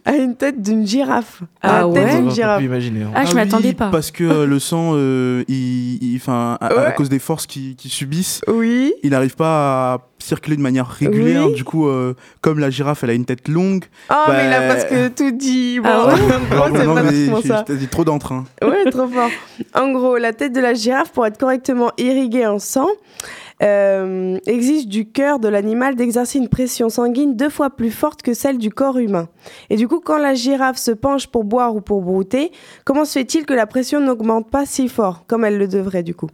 À 0.07 0.17
une 0.17 0.35
tête 0.37 0.63
d'une 0.63 0.87
girafe. 0.87 1.43
Ah 1.61 1.81
à 1.81 1.87
la 1.87 1.93
tête 1.93 2.05
ouais 2.05 2.11
On 2.15 2.21
d'une 2.23 2.31
girafe. 2.31 2.63
imaginer. 2.63 3.03
hein. 3.03 3.11
Ah, 3.15 3.25
je 3.25 3.29
oui, 3.31 3.35
m'attendais 3.37 3.75
pas. 3.75 3.91
Parce 3.91 4.11
que 4.11 4.25
euh, 4.25 4.47
le 4.47 4.59
sang, 4.59 4.93
euh, 4.95 5.45
il, 5.49 6.19
à, 6.27 6.93
cause 6.97 7.11
des 7.11 7.19
forces 7.19 7.47
qu'il 7.47 7.77
qu'il 7.77 7.91
subissent, 7.91 8.41
Oui. 8.49 8.95
il 9.03 9.11
n'arrive 9.11 9.37
pas 9.37 9.93
à 9.95 9.99
circuler 10.27 10.57
de 10.57 10.63
manière 10.63 10.87
régulière. 10.89 11.47
Oui. 11.49 11.55
Du 11.55 11.65
coup, 11.65 11.89
euh, 11.89 12.15
comme 12.41 12.59
la 12.59 12.71
girafe, 12.71 13.05
elle 13.05 13.11
a 13.11 13.15
une 13.15 13.25
tête 13.25 13.49
longue. 13.49 13.85
Oh, 14.11 14.15
mais 14.29 14.47
il 14.47 14.53
a 14.53 14.61
Bah, 14.69 14.75
presque 14.75 15.15
tout 15.15 15.31
dit. 15.31 15.81
Bon, 15.83 15.89
Ah 15.89 16.15
ouais 16.15 16.85
non, 16.85 16.95
mais 16.95 17.43
ça. 17.43 17.65
j'ai 17.69 17.77
dit 17.77 17.89
trop 17.89 18.05
d'entrain. 18.05 18.45
Ouais, 18.63 18.85
trop 18.91 19.07
fort. 19.09 19.31
En 19.75 19.91
gros, 19.93 20.17
la 20.17 20.33
tête 20.33 20.53
de 20.53 20.61
la 20.61 20.75
girafe, 20.75 21.13
pour 21.13 21.25
être 21.27 21.39
correctement 21.39 21.91
irriguée 21.99 22.47
en 22.47 22.59
sang, 22.59 22.89
euh, 23.63 24.39
exige 24.47 24.87
du 24.87 25.11
cœur 25.11 25.39
de 25.39 25.49
l'animal 25.49 25.95
d'exercer 25.97 26.39
une 26.39 26.49
pression 26.49 26.89
sanguine 26.91 27.37
deux 27.37 27.49
fois 27.49 27.71
plus 27.71 27.91
forte 27.91 28.21
que 28.23 28.35
celle 28.35 28.59
du 28.59 28.71
corps 28.71 28.99
humain. 28.99 29.29
Et 29.71 29.77
du 29.77 29.89
coup, 29.89 30.01
quand 30.01 30.19
la 30.19 30.35
girafe 30.35 30.77
se 30.77 30.91
penche 30.91 31.27
pour 31.29 31.45
boire 31.45 31.75
ou 31.75 31.81
pour 31.81 32.03
brouter, 32.03 32.53
comment 32.85 33.05
se 33.07 33.13
fait-il 33.19 33.47
que 33.47 33.55
la 33.55 33.67
pression 33.67 34.01
n'augmente 34.01 34.51
pas 34.51 34.67
si 34.67 34.89
fort, 34.89 35.25
comme 35.27 35.45
elle 35.45 35.57
le 35.57 35.69
devrait 35.69 36.03
du 36.03 36.15
coup? 36.15 36.29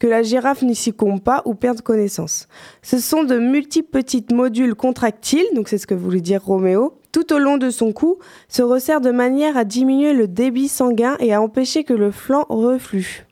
Que 0.00 0.08
la 0.08 0.22
girafe 0.22 0.62
n'y 0.62 0.74
succombe 0.74 1.20
pas 1.20 1.42
ou 1.44 1.54
perde 1.54 1.82
connaissance. 1.82 2.48
Ce 2.82 2.98
sont 2.98 3.22
de 3.22 3.38
multiples 3.38 3.90
petites 3.90 4.32
modules 4.32 4.74
contractiles, 4.74 5.46
donc 5.54 5.68
c'est 5.68 5.78
ce 5.78 5.86
que 5.86 5.94
voulait 5.94 6.22
dire 6.22 6.42
Roméo, 6.42 6.94
tout 7.12 7.32
au 7.32 7.38
long 7.38 7.58
de 7.58 7.70
son 7.70 7.92
cou, 7.92 8.18
se 8.48 8.62
resserrent 8.62 9.02
de 9.02 9.10
manière 9.10 9.56
à 9.56 9.64
diminuer 9.64 10.14
le 10.14 10.26
débit 10.26 10.68
sanguin 10.68 11.16
et 11.20 11.34
à 11.34 11.42
empêcher 11.42 11.84
que 11.84 11.92
le 11.92 12.10
flanc 12.10 12.46
reflue. 12.48 13.26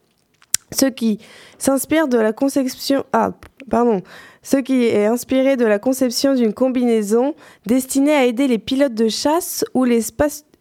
Ce 0.70 0.86
qui 0.86 1.18
s'inspire 1.58 2.06
de 2.06 2.18
la 2.18 2.34
conception 2.34 3.04
ah 3.14 3.32
est 4.68 5.06
inspiré 5.06 5.56
de 5.56 5.64
la 5.64 5.78
conception 5.78 6.34
d'une 6.34 6.52
combinaison 6.52 7.34
destinée 7.66 8.14
à 8.14 8.26
aider 8.26 8.46
les 8.46 8.58
pilotes 8.58 8.94
de 8.94 9.08
chasse 9.08 9.64
ou 9.74 9.84
les, 9.84 10.00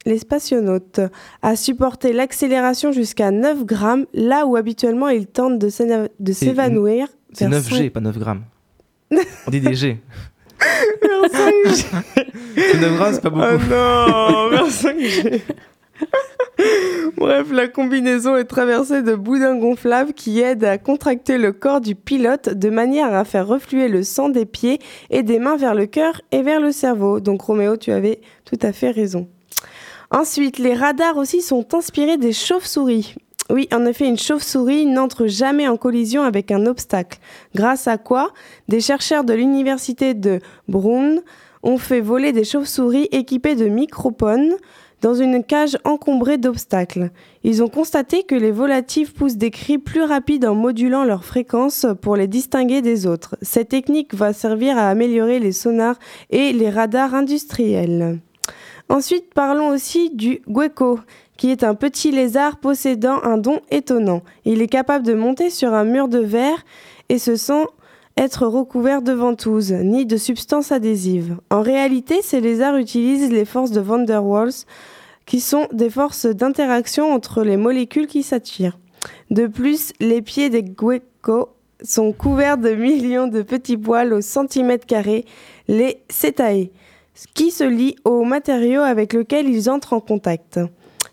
les 0.08 0.18
spationautes 0.18 1.02
à 1.42 1.56
supporter 1.56 2.14
l'accélération 2.14 2.92
jusqu'à 2.92 3.32
9 3.32 3.66
grammes 3.66 4.06
là 4.14 4.46
où 4.46 4.56
habituellement 4.56 5.10
ils 5.10 5.28
tentent 5.28 5.60
de 5.60 5.70
s'évanouir. 5.70 7.08
C'est 7.34 7.48
vers 7.48 7.62
9G, 7.62 7.90
pas 7.90 8.00
9 8.00 8.18
grammes. 8.18 8.44
On 9.12 9.52
dit 9.52 9.62
des 9.62 9.76
G. 9.76 10.00
vers 11.02 11.22
5G. 11.30 11.86
C'est 12.56 12.80
9 12.80 12.96
grammes, 12.96 13.14
c'est 13.14 13.22
pas 13.22 13.30
beaucoup. 13.30 13.46
Oh 13.46 13.70
non, 13.70 14.50
vers 14.50 14.68
5G. 14.68 15.42
Bref, 17.18 17.52
la 17.52 17.68
combinaison 17.68 18.36
est 18.36 18.46
traversée 18.46 19.04
de 19.04 19.14
boudins 19.14 19.56
gonflables 19.56 20.14
qui 20.14 20.40
aident 20.40 20.64
à 20.64 20.80
contracter 20.80 21.38
le 21.38 21.52
corps 21.52 21.82
du 21.82 21.94
pilote 21.94 22.50
de 22.50 22.70
manière 22.70 23.14
à 23.14 23.26
faire 23.26 23.46
refluer 23.46 23.90
le 23.90 24.02
sang 24.02 24.30
des 24.30 24.46
pieds 24.46 24.80
et 25.12 25.22
des 25.22 25.38
mains 25.38 25.58
vers 25.58 25.76
le 25.76 25.86
cœur 25.86 26.22
et 26.32 26.42
vers 26.42 26.60
le 26.60 26.72
cerveau. 26.72 27.20
Donc 27.20 27.42
Roméo, 27.42 27.78
tu 27.78 27.92
avais 27.92 28.22
tout 28.44 28.58
à 28.64 28.72
fait 28.72 28.90
raison. 28.90 29.28
Ensuite, 30.12 30.58
les 30.58 30.74
radars 30.74 31.18
aussi 31.18 31.42
sont 31.42 31.76
inspirés 31.76 32.18
des 32.18 32.32
chauves-souris. 32.32 33.16
Oui, 33.50 33.68
en 33.74 33.86
effet, 33.86 34.08
une 34.08 34.18
chauve-souris 34.18 34.86
n'entre 34.86 35.28
jamais 35.28 35.68
en 35.68 35.78
collision 35.78 36.22
avec 36.22 36.52
un 36.52 36.66
obstacle. 36.66 37.20
Grâce 37.56 37.88
à 37.88 37.98
quoi 37.98 38.34
Des 38.68 38.82
chercheurs 38.82 39.24
de 39.24 39.34
l'université 39.34 40.14
de 40.14 40.40
Brown 40.68 41.22
ont 41.64 41.78
fait 41.78 42.02
voler 42.02 42.34
des 42.34 42.44
chauves-souris 42.44 43.08
équipées 43.12 43.56
de 43.56 43.68
microphones 43.68 44.54
dans 45.02 45.14
une 45.14 45.44
cage 45.44 45.78
encombrée 45.84 46.38
d'obstacles. 46.38 47.12
Ils 47.44 47.64
ont 47.64 47.68
constaté 47.68 48.24
que 48.24 48.36
les 48.36 48.52
volatives 48.52 49.14
poussent 49.14 49.38
des 49.38 49.52
cris 49.52 49.78
plus 49.78 50.02
rapides 50.02 50.46
en 50.46 50.56
modulant 50.56 51.04
leur 51.04 51.24
fréquence 51.24 51.86
pour 52.02 52.16
les 52.16 52.28
distinguer 52.28 52.82
des 52.82 53.06
autres. 53.06 53.38
Cette 53.42 53.70
technique 53.70 54.14
va 54.14 54.34
servir 54.34 54.78
à 54.78 54.90
améliorer 54.90 55.40
les 55.40 55.52
sonars 55.52 56.00
et 56.32 56.52
les 56.52 56.70
radars 56.70 57.14
industriels. 57.14 58.20
Ensuite, 58.90 59.34
parlons 59.34 59.70
aussi 59.70 60.10
du 60.10 60.42
gecko, 60.48 61.00
qui 61.36 61.52
est 61.52 61.64
un 61.64 61.76
petit 61.76 62.12
lézard 62.12 62.58
possédant 62.58 63.22
un 63.24 63.38
don 63.38 63.60
étonnant. 63.70 64.22
Il 64.46 64.62
est 64.62 64.68
capable 64.68 65.06
de 65.06 65.14
monter 65.14 65.50
sur 65.50 65.74
un 65.74 65.84
mur 65.84 66.08
de 66.08 66.20
verre 66.20 66.64
et 67.10 67.20
se 67.20 67.36
sent 67.36 67.66
être 68.18 68.48
recouvert 68.48 69.02
de 69.02 69.12
ventouses, 69.12 69.72
ni 69.72 70.06
de 70.06 70.18
substances 70.18 70.72
adhésives. 70.72 71.38
En 71.52 71.62
réalité, 71.62 72.22
ces 72.24 72.42
lézards 72.42 72.78
utilisent 72.78 73.32
les 73.32 73.46
forces 73.46 73.72
de 73.72 73.80
Van 73.82 74.00
der 74.00 74.26
Waals, 74.26 74.66
qui 75.26 75.40
sont 75.40 75.68
des 75.72 75.90
forces 75.90 76.26
d'interaction 76.26 77.14
entre 77.14 77.44
les 77.44 77.58
molécules 77.58 78.08
qui 78.08 78.24
s'attirent. 78.24 78.80
De 79.30 79.46
plus, 79.46 79.94
les 80.00 80.22
pieds 80.22 80.50
des 80.50 80.66
geckos 80.66 81.50
sont 81.84 82.12
couverts 82.12 82.58
de 82.58 82.72
millions 82.72 83.28
de 83.28 83.44
petits 83.44 83.78
poils 83.78 84.14
au 84.14 84.22
centimètre 84.22 84.88
carré, 84.88 85.26
les 85.68 86.00
setae, 86.10 86.72
qui 87.34 87.52
se 87.52 87.64
lient 87.64 87.96
aux 88.06 88.24
matériaux 88.24 88.82
avec 88.82 89.14
lesquels 89.14 89.48
ils 89.48 89.70
entrent 89.70 89.94
en 89.94 90.00
contact. 90.00 90.60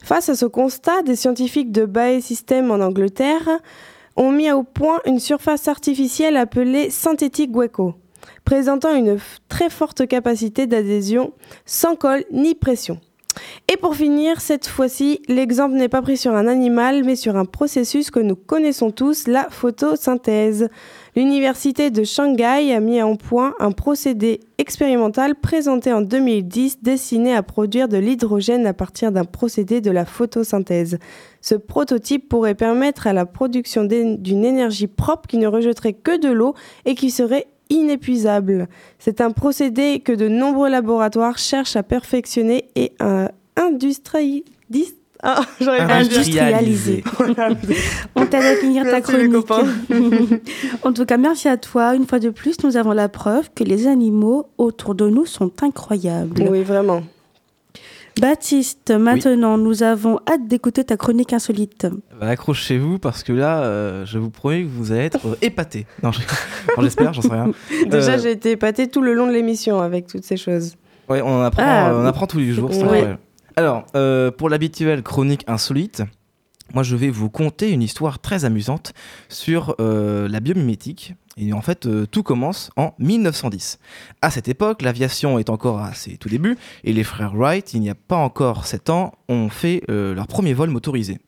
Face 0.02 0.28
à 0.28 0.34
ce 0.34 0.46
constat, 0.46 1.02
des 1.02 1.16
scientifiques 1.16 1.72
de 1.72 1.86
Bae 1.86 2.20
Systems 2.20 2.70
en 2.70 2.80
Angleterre 2.80 3.48
ont 4.16 4.30
mis 4.30 4.50
au 4.52 4.62
point 4.62 5.00
une 5.06 5.18
surface 5.18 5.66
artificielle 5.66 6.36
appelée 6.36 6.90
synthétique 6.90 7.50
Gecko, 7.54 7.94
présentant 8.44 8.94
une 8.94 9.18
très 9.48 9.70
forte 9.70 10.06
capacité 10.06 10.66
d'adhésion 10.66 11.32
sans 11.64 11.96
colle 11.96 12.24
ni 12.30 12.54
pression. 12.54 13.00
Et 13.72 13.76
pour 13.76 13.96
finir, 13.96 14.40
cette 14.40 14.66
fois-ci, 14.68 15.20
l'exemple 15.28 15.74
n'est 15.74 15.88
pas 15.88 16.02
pris 16.02 16.16
sur 16.16 16.34
un 16.34 16.46
animal, 16.46 17.02
mais 17.04 17.16
sur 17.16 17.36
un 17.36 17.44
processus 17.44 18.10
que 18.10 18.20
nous 18.20 18.36
connaissons 18.36 18.90
tous, 18.90 19.26
la 19.26 19.48
photosynthèse. 19.50 20.68
L'université 21.16 21.90
de 21.90 22.02
Shanghai 22.02 22.72
a 22.72 22.80
mis 22.80 23.00
en 23.00 23.14
point 23.14 23.54
un 23.60 23.70
procédé 23.70 24.40
expérimental 24.58 25.36
présenté 25.36 25.92
en 25.92 26.00
2010 26.00 26.82
destiné 26.82 27.34
à 27.36 27.44
produire 27.44 27.86
de 27.88 27.98
l'hydrogène 27.98 28.66
à 28.66 28.74
partir 28.74 29.12
d'un 29.12 29.24
procédé 29.24 29.80
de 29.80 29.92
la 29.92 30.06
photosynthèse. 30.06 30.98
Ce 31.40 31.54
prototype 31.54 32.28
pourrait 32.28 32.56
permettre 32.56 33.06
à 33.06 33.12
la 33.12 33.26
production 33.26 33.84
d'une 33.84 34.44
énergie 34.44 34.88
propre 34.88 35.28
qui 35.28 35.38
ne 35.38 35.46
rejetterait 35.46 35.92
que 35.92 36.18
de 36.18 36.32
l'eau 36.32 36.54
et 36.84 36.96
qui 36.96 37.12
serait 37.12 37.46
inépuisable. 37.70 38.68
C'est 38.98 39.20
un 39.20 39.30
procédé 39.30 40.00
que 40.00 40.12
de 40.12 40.26
nombreux 40.28 40.68
laboratoires 40.68 41.38
cherchent 41.38 41.76
à 41.76 41.84
perfectionner 41.84 42.64
et 42.74 42.92
à 42.98 43.30
industri- 43.56 44.44
dis- 44.68 44.96
Ah, 45.26 45.40
J'aurais. 45.60 45.80
Industrialisé. 45.80 47.02
On 48.14 48.26
t'aide 48.26 48.44
à 48.44 48.56
finir 48.56 48.84
ta 48.84 49.00
chronique. 49.00 49.32
en 50.82 50.92
tout 50.92 51.04
cas, 51.06 51.16
merci 51.16 51.48
à 51.48 51.56
toi. 51.56 51.94
Une 51.94 52.06
fois 52.06 52.18
de 52.18 52.28
plus, 52.30 52.56
nous 52.62 52.76
avons 52.76 52.92
la 52.92 53.08
preuve 53.08 53.48
que 53.54 53.64
les 53.64 53.86
animaux 53.86 54.48
autour 54.58 54.94
de 54.94 55.08
nous 55.08 55.24
sont 55.26 55.50
incroyables. 55.62 56.46
Oui, 56.50 56.62
vraiment. 56.62 57.02
Baptiste, 58.20 58.92
maintenant, 58.92 59.58
nous 59.58 59.82
avons 59.82 60.20
hâte 60.28 60.46
d'écouter 60.46 60.84
ta 60.84 60.96
chronique 60.96 61.32
insolite. 61.32 61.88
Bah, 62.20 62.28
Accrochez-vous 62.28 63.00
parce 63.00 63.24
que 63.24 63.32
là, 63.32 63.64
euh, 63.64 64.06
je 64.06 64.18
vous 64.18 64.30
promets 64.30 64.62
que 64.62 64.68
vous 64.68 64.92
allez 64.92 65.00
être 65.06 65.26
euh, 65.26 65.34
épatés. 65.42 65.84
Non, 66.02 66.12
je- 66.12 66.20
non, 66.20 66.82
j'espère, 66.84 67.12
j'en 67.12 67.22
sais 67.22 67.28
rien. 67.32 67.50
Déjà, 67.86 68.12
Euh, 68.12 68.18
j'ai 68.22 68.30
été 68.30 68.52
épatée 68.52 68.86
tout 68.86 69.02
le 69.02 69.14
long 69.14 69.26
de 69.26 69.32
l'émission 69.32 69.80
avec 69.80 70.06
toutes 70.06 70.22
ces 70.24 70.36
choses. 70.36 70.76
Ouais, 71.08 71.22
on 71.22 71.38
en 71.38 71.42
apprend, 71.42 71.62
Ah, 71.66 71.90
euh, 71.90 72.02
on 72.02 72.06
apprend 72.06 72.28
tous 72.28 72.38
les 72.38 72.52
jours, 72.52 72.68
c'est 72.70 72.78
ouais. 72.78 72.82
incroyable. 72.84 73.18
Alors, 73.56 73.86
euh, 73.94 74.32
pour 74.32 74.48
l'habituelle 74.48 75.04
chronique 75.04 75.44
insolite, 75.46 76.02
moi 76.72 76.82
je 76.82 76.96
vais 76.96 77.10
vous 77.10 77.30
conter 77.30 77.70
une 77.70 77.82
histoire 77.82 78.18
très 78.18 78.44
amusante 78.44 78.94
sur 79.28 79.76
euh, 79.78 80.26
la 80.28 80.40
biomimétique. 80.40 81.14
Et 81.36 81.52
en 81.52 81.60
fait, 81.60 81.86
euh, 81.86 82.04
tout 82.06 82.24
commence 82.24 82.70
en 82.76 82.94
1910. 82.98 83.78
À 84.22 84.30
cette 84.30 84.48
époque, 84.48 84.82
l'aviation 84.82 85.38
est 85.38 85.50
encore 85.50 85.78
à 85.78 85.94
ses 85.94 86.16
tout 86.16 86.28
débuts, 86.28 86.56
et 86.82 86.92
les 86.92 87.04
frères 87.04 87.34
Wright, 87.36 87.74
il 87.74 87.80
n'y 87.80 87.90
a 87.90 87.94
pas 87.94 88.16
encore 88.16 88.66
7 88.66 88.90
ans, 88.90 89.12
ont 89.28 89.48
fait 89.48 89.82
leur 89.88 90.26
premier 90.26 90.54
vol 90.54 90.70
motorisé. 90.70 91.18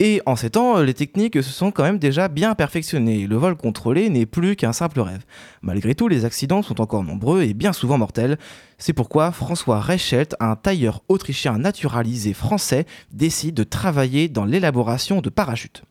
Et 0.00 0.22
en 0.26 0.36
ces 0.36 0.50
temps, 0.50 0.80
les 0.80 0.94
techniques 0.94 1.42
se 1.42 1.50
sont 1.50 1.72
quand 1.72 1.82
même 1.82 1.98
déjà 1.98 2.28
bien 2.28 2.54
perfectionnées. 2.54 3.26
Le 3.26 3.34
vol 3.34 3.56
contrôlé 3.56 4.08
n'est 4.10 4.26
plus 4.26 4.54
qu'un 4.54 4.72
simple 4.72 5.00
rêve. 5.00 5.24
Malgré 5.60 5.96
tout, 5.96 6.06
les 6.06 6.24
accidents 6.24 6.62
sont 6.62 6.80
encore 6.80 7.02
nombreux 7.02 7.42
et 7.42 7.52
bien 7.52 7.72
souvent 7.72 7.98
mortels. 7.98 8.38
C'est 8.78 8.92
pourquoi 8.92 9.32
François 9.32 9.80
Reichelt, 9.80 10.36
un 10.38 10.54
tailleur 10.54 11.02
autrichien 11.08 11.58
naturalisé 11.58 12.32
français, 12.32 12.86
décide 13.12 13.56
de 13.56 13.64
travailler 13.64 14.28
dans 14.28 14.44
l'élaboration 14.44 15.20
de 15.20 15.30
parachutes. 15.30 15.82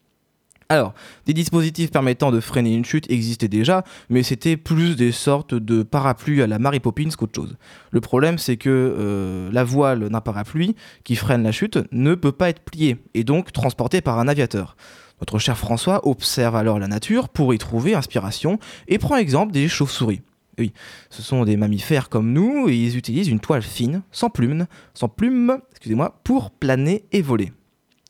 Alors, 0.69 0.93
des 1.25 1.34
dispositifs 1.34 1.91
permettant 1.91 2.30
de 2.30 2.41
freiner 2.41 2.75
une 2.75 2.84
chute 2.84 3.10
existaient 3.10 3.47
déjà, 3.47 3.86
mais 4.10 4.21
c'était 4.21 4.58
plus 4.58 4.97
des 4.97 5.13
sortes 5.13 5.53
de 5.53 5.82
parapluies 5.82 6.41
à 6.41 6.47
la 6.47 6.60
Mary 6.60 6.82
Poppins 6.82 7.10
qu'autre 7.17 7.36
chose. 7.36 7.56
Le 7.91 8.01
problème, 8.01 8.38
c'est 8.38 8.58
que 8.58 8.69
euh, 8.69 9.49
la 9.53 9.63
voile 9.63 10.10
d'un 10.10 10.19
parapluie 10.19 10.75
qui 11.06 11.15
freine 11.15 11.43
la 11.43 11.53
chute 11.53 11.80
ne 11.93 12.15
peut 12.15 12.34
pas 12.34 12.49
être 12.49 12.60
pliée 12.60 12.97
et 13.13 13.23
donc 13.23 13.53
transportée 13.53 14.01
par 14.01 14.19
un 14.19 14.27
aviateur. 14.27 14.75
Notre 15.21 15.39
cher 15.39 15.58
François 15.58 16.06
observe 16.06 16.58
alors 16.58 16.80
la 16.80 16.88
nature 16.89 17.30
pour 17.30 17.53
y 17.53 17.58
trouver 17.58 17.95
inspiration 17.95 18.60
et 18.89 18.97
prend 18.97 19.15
exemple 19.15 19.53
des 19.53 19.69
chauves-souris. 19.69 20.21
Oui, 20.60 20.73
ce 21.10 21.21
sont 21.21 21.45
des 21.45 21.56
mammifères 21.56 22.10
comme 22.10 22.34
nous 22.34 22.67
et 22.67 22.75
ils 22.75 22.97
utilisent 22.97 23.30
une 23.30 23.39
toile 23.39 23.62
fine, 23.62 24.01
sans 24.12 24.30
plumes, 24.30 24.65
sans 24.93 25.08
plumes, 25.08 25.60
excusez-moi, 25.71 26.19
pour 26.23 26.51
planer 26.51 27.06
et 27.12 27.21
voler. 27.21 27.53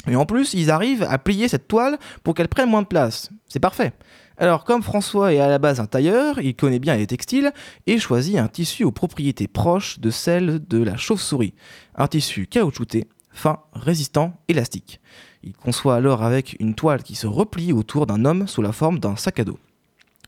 Et 0.07 0.15
en 0.15 0.25
plus, 0.25 0.53
ils 0.53 0.71
arrivent 0.71 1.03
à 1.03 1.17
plier 1.17 1.47
cette 1.47 1.67
toile 1.67 1.97
pour 2.23 2.33
qu'elle 2.33 2.47
prenne 2.47 2.69
moins 2.69 2.81
de 2.81 2.87
place. 2.87 3.29
C'est 3.47 3.59
parfait. 3.59 3.93
Alors, 4.37 4.63
comme 4.63 4.83
François 4.83 5.33
est 5.33 5.39
à 5.39 5.47
la 5.47 5.57
base 5.57 5.79
un 5.79 5.87
tailleur, 5.87 6.39
il 6.39 6.55
connaît 6.55 6.79
bien 6.79 6.95
les 6.95 7.07
textiles 7.07 7.51
et 7.87 7.97
choisit 7.97 8.37
un 8.37 8.47
tissu 8.47 8.83
aux 8.83 8.91
propriétés 8.91 9.47
proches 9.47 9.99
de 9.99 10.11
celles 10.11 10.59
de 10.67 10.83
la 10.83 10.95
chauve-souris. 10.95 11.55
Un 11.95 12.07
tissu 12.07 12.45
caoutchouté, 12.45 13.07
fin, 13.31 13.59
résistant, 13.73 14.33
élastique. 14.47 15.01
Il 15.43 15.53
conçoit 15.53 15.95
alors 15.95 16.23
avec 16.23 16.55
une 16.59 16.75
toile 16.75 17.03
qui 17.03 17.15
se 17.15 17.25
replie 17.25 17.73
autour 17.73 18.05
d'un 18.05 18.25
homme 18.25 18.47
sous 18.47 18.61
la 18.61 18.71
forme 18.71 18.99
d'un 18.99 19.15
sac 19.15 19.39
à 19.39 19.43
dos. 19.43 19.57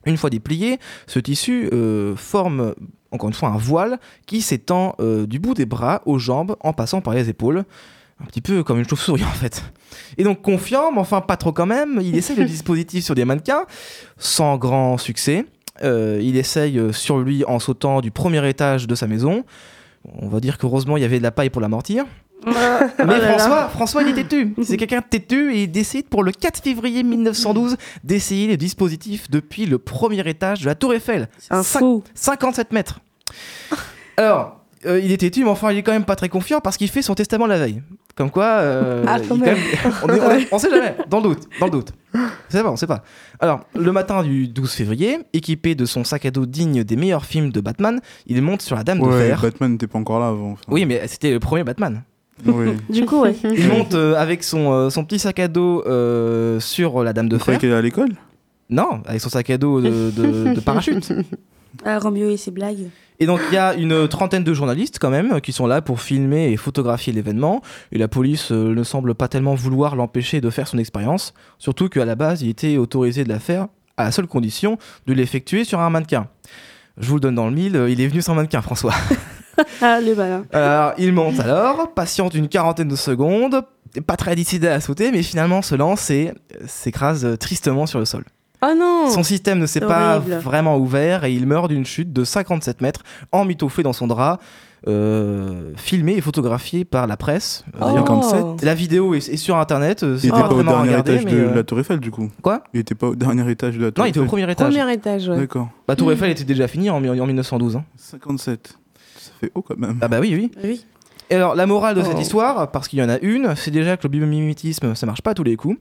Une 0.05 0.17
fois 0.17 0.29
déplié, 0.29 0.79
ce 1.07 1.19
tissu 1.19 1.69
euh, 1.71 2.15
forme 2.15 2.73
encore 3.11 3.29
une 3.29 3.35
fois 3.35 3.49
un 3.49 3.57
voile 3.57 3.99
qui 4.25 4.41
s'étend 4.41 4.95
euh, 4.99 5.25
du 5.25 5.39
bout 5.39 5.53
des 5.53 5.65
bras 5.65 6.01
aux 6.05 6.19
jambes 6.19 6.55
en 6.61 6.73
passant 6.73 7.01
par 7.01 7.13
les 7.13 7.29
épaules. 7.29 7.65
Un 8.21 8.25
petit 8.25 8.41
peu 8.41 8.63
comme 8.63 8.79
une 8.79 8.87
chauve-souris 8.87 9.23
en 9.27 9.31
fait. 9.33 9.63
Et 10.17 10.23
donc 10.23 10.41
confiant, 10.41 10.91
mais 10.91 10.99
enfin 10.99 11.21
pas 11.21 11.37
trop 11.37 11.51
quand 11.51 11.65
même, 11.65 11.99
il 12.01 12.15
essaye 12.17 12.35
le 12.35 12.45
dispositif 12.55 13.03
sur 13.03 13.15
des 13.15 13.25
mannequins 13.25 13.65
sans 14.17 14.57
grand 14.57 14.97
succès. 14.97 15.45
Euh, 15.83 16.19
il 16.21 16.35
essaye 16.35 16.77
euh, 16.77 16.91
sur 16.91 17.19
lui 17.19 17.45
en 17.45 17.59
sautant 17.59 18.01
du 18.01 18.11
premier 18.11 18.47
étage 18.49 18.87
de 18.87 18.95
sa 18.95 19.07
maison. 19.07 19.45
On 20.21 20.27
va 20.27 20.39
dire 20.39 20.57
qu'heureusement 20.57 20.97
il 20.97 21.01
y 21.01 21.05
avait 21.05 21.19
de 21.19 21.23
la 21.23 21.31
paille 21.31 21.49
pour 21.49 21.61
l'amortir. 21.61 22.05
Mais 22.45 22.53
Oh 22.53 23.05
là 23.05 23.17
là. 23.17 23.37
François, 23.37 23.69
François, 23.69 24.03
il 24.03 24.09
est 24.09 24.13
têtu. 24.23 24.53
C'est 24.63 24.77
quelqu'un 24.77 24.99
de 24.99 25.05
têtu 25.09 25.53
et 25.53 25.63
il 25.63 25.71
décide 25.71 26.07
pour 26.07 26.23
le 26.23 26.31
4 26.31 26.61
février 26.63 27.03
1912 27.03 27.75
d'essayer 28.03 28.47
les 28.47 28.57
dispositifs 28.57 29.29
depuis 29.29 29.65
le 29.65 29.77
premier 29.77 30.27
étage 30.27 30.61
de 30.61 30.65
la 30.65 30.75
Tour 30.75 30.93
Eiffel. 30.93 31.27
un 31.49 31.63
fou. 31.63 32.03
57 32.15 32.71
mètres. 32.71 33.01
Alors, 34.15 34.59
euh, 34.85 34.99
il 35.03 35.11
est 35.11 35.17
têtu, 35.17 35.43
mais 35.43 35.49
enfin, 35.49 35.71
il 35.71 35.77
est 35.77 35.83
quand 35.83 35.91
même 35.91 36.05
pas 36.05 36.15
très 36.15 36.29
confiant 36.29 36.61
parce 36.61 36.77
qu'il 36.77 36.89
fait 36.89 37.01
son 37.01 37.15
testament 37.15 37.45
la 37.45 37.59
veille. 37.59 37.81
Comme 38.19 38.29
quoi, 38.31 38.43
euh, 38.45 39.05
Ah, 39.07 39.17
quand 39.25 39.37
même. 39.37 39.55
on, 40.03 40.09
est- 40.09 40.19
on 40.19 40.31
est- 40.31 40.47
on 40.51 40.59
sait 40.59 40.69
jamais, 40.69 40.93
dans 41.09 41.17
le 41.21 41.29
doute, 41.29 41.47
dans 41.59 41.67
le 41.67 41.71
doute. 41.71 41.93
C'est 42.49 42.61
pas, 42.61 42.69
on 42.69 42.75
sait 42.75 42.85
pas. 42.85 43.01
Alors, 43.39 43.61
le 43.79 43.91
matin 43.93 44.21
du 44.23 44.47
12 44.49 44.71
février, 44.73 45.19
équipé 45.31 45.73
de 45.73 45.85
son 45.85 46.03
sac 46.03 46.25
à 46.25 46.31
dos 46.31 46.45
digne 46.45 46.83
des 46.83 46.97
meilleurs 46.97 47.23
films 47.25 47.49
de 47.51 47.61
Batman, 47.61 48.01
il 48.27 48.41
monte 48.41 48.61
sur 48.61 48.75
la 48.75 48.83
Dame 48.83 48.99
de 48.99 49.05
Ouais, 49.05 49.27
Fer. 49.29 49.39
Batman 49.41 49.71
n'était 49.71 49.87
pas 49.87 49.99
encore 49.99 50.19
là 50.19 50.27
avant. 50.27 50.51
enfin. 50.51 50.61
Oui, 50.67 50.85
mais 50.85 51.07
c'était 51.07 51.31
le 51.31 51.39
premier 51.39 51.63
Batman. 51.63 52.01
Oui. 52.45 52.73
Du 52.89 53.05
coup, 53.05 53.21
ouais. 53.21 53.33
Il 53.45 53.67
monte 53.69 53.93
euh, 53.93 54.15
avec 54.17 54.43
son, 54.43 54.73
euh, 54.73 54.89
son 54.89 55.05
petit 55.05 55.19
sac 55.19 55.39
à 55.39 55.47
dos 55.47 55.81
euh, 55.87 56.59
sur 56.59 57.03
la 57.05 57.13
Dame 57.13 57.29
de 57.29 57.37
Vous 57.37 57.43
Fer. 57.45 57.57
qu'elle 57.57 57.69
est 57.71 57.73
à 57.73 57.81
l'école? 57.81 58.09
Non, 58.69 59.01
avec 59.05 59.21
son 59.21 59.29
sac 59.29 59.49
à 59.49 59.57
dos 59.57 59.79
de, 59.79 60.11
de- 60.11 60.53
de 60.55 60.59
parachute. 60.65 61.13
Ah, 61.85 61.99
Roméo 61.99 62.29
et 62.29 62.37
ses 62.37 62.51
blagues. 62.51 62.89
Et 63.21 63.25
donc 63.25 63.41
il 63.49 63.53
y 63.53 63.57
a 63.57 63.73
une 63.73 64.07
trentaine 64.07 64.45
de 64.45 64.53
journalistes 64.53 64.97
quand 64.99 65.09
même 65.09 65.41
qui 65.41 65.51
sont 65.51 65.67
là 65.67 65.81
pour 65.81 65.99
filmer 65.99 66.51
et 66.51 66.57
photographier 66.57 67.11
l'événement. 67.11 67.61
Et 67.91 67.97
la 67.97 68.07
police 68.07 68.51
euh, 68.51 68.73
ne 68.73 68.83
semble 68.83 69.13
pas 69.13 69.27
tellement 69.27 69.55
vouloir 69.55 69.97
l'empêcher 69.97 70.39
de 70.39 70.49
faire 70.49 70.67
son 70.67 70.77
expérience. 70.77 71.33
Surtout 71.57 71.89
qu'à 71.89 72.05
la 72.05 72.15
base, 72.15 72.41
il 72.41 72.49
était 72.49 72.77
autorisé 72.77 73.25
de 73.25 73.29
la 73.29 73.39
faire 73.39 73.67
à 73.97 74.05
la 74.05 74.11
seule 74.11 74.27
condition 74.27 74.77
de 75.05 75.13
l'effectuer 75.13 75.65
sur 75.65 75.81
un 75.81 75.89
mannequin. 75.89 76.27
Je 76.97 77.07
vous 77.07 77.15
le 77.15 77.21
donne 77.21 77.35
dans 77.35 77.47
le 77.47 77.53
mille, 77.53 77.75
euh, 77.75 77.89
il 77.89 77.99
est 77.99 78.07
venu 78.07 78.21
sans 78.21 78.35
mannequin, 78.35 78.61
François. 78.61 78.93
Ah, 79.81 79.99
le 79.99 80.15
malin. 80.15 80.45
Alors, 80.53 80.93
il 80.97 81.11
monte 81.11 81.37
alors, 81.41 81.93
patiente 81.93 82.33
une 82.33 82.47
quarantaine 82.47 82.87
de 82.87 82.95
secondes, 82.95 83.61
pas 84.07 84.15
très 84.15 84.33
décidé 84.33 84.69
à 84.69 84.79
sauter, 84.79 85.11
mais 85.11 85.21
finalement 85.21 85.61
se 85.61 85.75
lance 85.75 86.09
et 86.11 86.31
s'écrase 86.65 87.37
tristement 87.41 87.85
sur 87.85 87.99
le 87.99 88.05
sol. 88.05 88.23
Oh 88.61 88.73
non 88.77 89.09
Son 89.09 89.23
système 89.23 89.59
ne 89.59 89.65
s'est 89.65 89.79
pas 89.79 90.19
vraiment 90.19 90.77
ouvert 90.77 91.23
et 91.23 91.33
il 91.33 91.45
meurt 91.45 91.69
d'une 91.69 91.85
chute 91.85 92.11
de 92.13 92.23
57 92.23 92.81
mètres, 92.81 93.01
emmitouflé 93.31 93.83
dans 93.83 93.93
son 93.93 94.05
drap, 94.07 94.39
euh, 94.87 95.71
filmé 95.77 96.13
et 96.15 96.21
photographié 96.21 96.85
par 96.85 97.07
la 97.07 97.17
presse. 97.17 97.63
Euh, 97.75 97.79
Oh. 97.81 97.85
d'ailleurs, 97.85 98.07
57. 98.07 98.63
La 98.63 98.73
vidéo 98.75 99.13
est, 99.13 99.29
est 99.29 99.37
sur 99.37 99.57
internet, 99.57 100.03
euh, 100.03 100.13
Il 100.15 100.19
c'est 100.21 100.27
était 100.27 100.35
pas 100.41 100.47
pas 100.49 100.55
au 100.55 100.63
dernier 100.63 100.97
étage 100.99 101.25
de 101.25 101.37
euh, 101.37 101.55
la 101.55 101.63
Tour 101.63 101.79
Eiffel 101.79 101.99
du 101.99 102.11
coup. 102.11 102.29
Quoi? 102.41 102.63
Il 102.73 102.79
était 102.81 102.95
pas 102.95 103.07
au 103.07 103.15
dernier 103.15 103.49
étage 103.51 103.77
de 103.77 103.85
la 103.85 103.91
Tour 103.91 104.03
Non, 104.03 104.07
il 104.07 104.09
était 104.09 104.19
au 104.19 104.23
Eiffel. 104.23 104.29
premier 104.29 104.51
étage. 104.51 104.73
Premier 104.73 104.93
étage, 104.93 105.29
ouais. 105.29 105.37
D'accord. 105.37 105.69
La 105.87 105.95
Tour 105.95 106.11
Eiffel 106.11 106.31
était 106.31 106.43
déjà 106.45 106.67
finie 106.67 106.89
en, 106.89 106.97
en 106.97 107.25
1912. 107.25 107.75
hein. 107.77 107.83
57. 107.97 108.77
Ça 109.17 109.31
fait 109.39 109.51
haut 109.55 109.61
quand 109.61 109.77
même. 109.77 109.97
Ah 110.01 110.07
bah 110.07 110.19
oui, 110.21 110.33
oui. 110.33 110.51
Oui. 110.63 110.85
Et 111.31 111.35
alors, 111.35 111.53
la 111.55 111.67
morale 111.67 111.95
de 111.95 112.01
cette 112.01 112.17
Oh. 112.17 112.21
histoire, 112.21 112.71
parce 112.71 112.87
qu'il 112.87 112.97
y 112.99 113.03
en 113.03 113.09
a 113.09 113.19
une, 113.19 113.55
c'est 113.55 113.69
déjà 113.71 113.97
que 113.97 114.03
le 114.03 114.09
biomimétisme, 114.09 114.95
ça 114.95 115.05
marche 115.05 115.21
pas 115.21 115.31
à 115.31 115.33
tous 115.35 115.43
les 115.43 115.55
coups, 115.55 115.77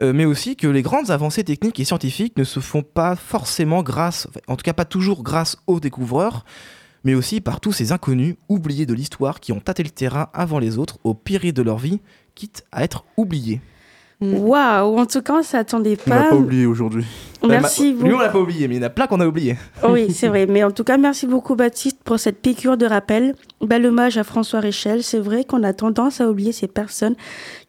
euh, 0.00 0.12
mais 0.14 0.24
aussi 0.24 0.56
que 0.56 0.66
les 0.66 0.80
grandes 0.82 1.10
avancées 1.10 1.44
techniques 1.44 1.78
et 1.80 1.84
scientifiques 1.84 2.36
ne 2.38 2.44
se 2.44 2.60
font 2.60 2.82
pas 2.82 3.14
forcément 3.14 3.82
grâce, 3.82 4.26
en 4.48 4.56
tout 4.56 4.62
cas 4.62 4.72
pas 4.72 4.86
toujours 4.86 5.22
grâce 5.22 5.58
aux 5.66 5.80
découvreurs, 5.80 6.46
mais 7.04 7.14
aussi 7.14 7.42
par 7.42 7.60
tous 7.60 7.72
ces 7.72 7.92
inconnus 7.92 8.36
oubliés 8.48 8.86
de 8.86 8.94
l'histoire 8.94 9.40
qui 9.40 9.52
ont 9.52 9.60
tâté 9.60 9.82
le 9.82 9.90
terrain 9.90 10.28
avant 10.32 10.58
les 10.58 10.78
autres 10.78 10.98
au 11.04 11.12
péril 11.14 11.52
de 11.52 11.62
leur 11.62 11.76
vie, 11.78 12.00
quitte 12.34 12.64
à 12.72 12.82
être 12.82 13.04
oubliés. 13.18 13.60
Waouh, 14.20 14.98
en 14.98 15.04
tout 15.06 15.20
cas, 15.20 15.34
on 15.38 15.42
s'attendait 15.42 15.98
On 16.06 16.10
l'a 16.10 16.16
pas. 16.22 16.28
pas 16.30 16.34
oublié 16.36 16.64
aujourd'hui. 16.66 17.04
Merci 17.46 17.92
Lui, 17.92 17.98
on 17.98 18.06
beaucoup. 18.08 18.18
l'a 18.22 18.28
pas 18.30 18.38
oublié, 18.40 18.66
mais 18.66 18.76
il 18.76 18.78
y 18.78 18.80
en 18.82 18.86
a 18.86 18.90
plein 18.90 19.06
qu'on 19.06 19.20
a 19.20 19.26
oublié. 19.26 19.56
Oui, 19.88 20.10
c'est 20.12 20.28
vrai. 20.32 20.46
Mais 20.46 20.64
en 20.64 20.70
tout 20.70 20.84
cas, 20.84 20.96
merci 20.96 21.26
beaucoup, 21.26 21.54
Baptiste, 21.54 21.98
pour 22.02 22.18
cette 22.18 22.40
piqûre 22.40 22.76
de 22.78 22.86
rappel. 22.86 23.34
Bel 23.60 23.84
hommage 23.84 24.16
à 24.16 24.24
François 24.24 24.60
Réchel. 24.60 25.02
C'est 25.02 25.18
vrai 25.20 25.44
qu'on 25.44 25.62
a 25.62 25.74
tendance 25.74 26.20
à 26.22 26.30
oublier 26.30 26.52
ces 26.52 26.66
personnes 26.66 27.14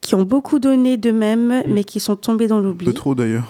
qui 0.00 0.14
ont 0.14 0.22
beaucoup 0.22 0.58
donné 0.58 0.96
d'eux-mêmes, 0.96 1.62
mais 1.68 1.84
qui 1.84 2.00
sont 2.00 2.16
tombées 2.16 2.46
dans 2.48 2.58
Un 2.58 2.62
peu 2.62 2.66
l'oubli. 2.68 2.94
trop 2.94 3.14
d'ailleurs. 3.14 3.44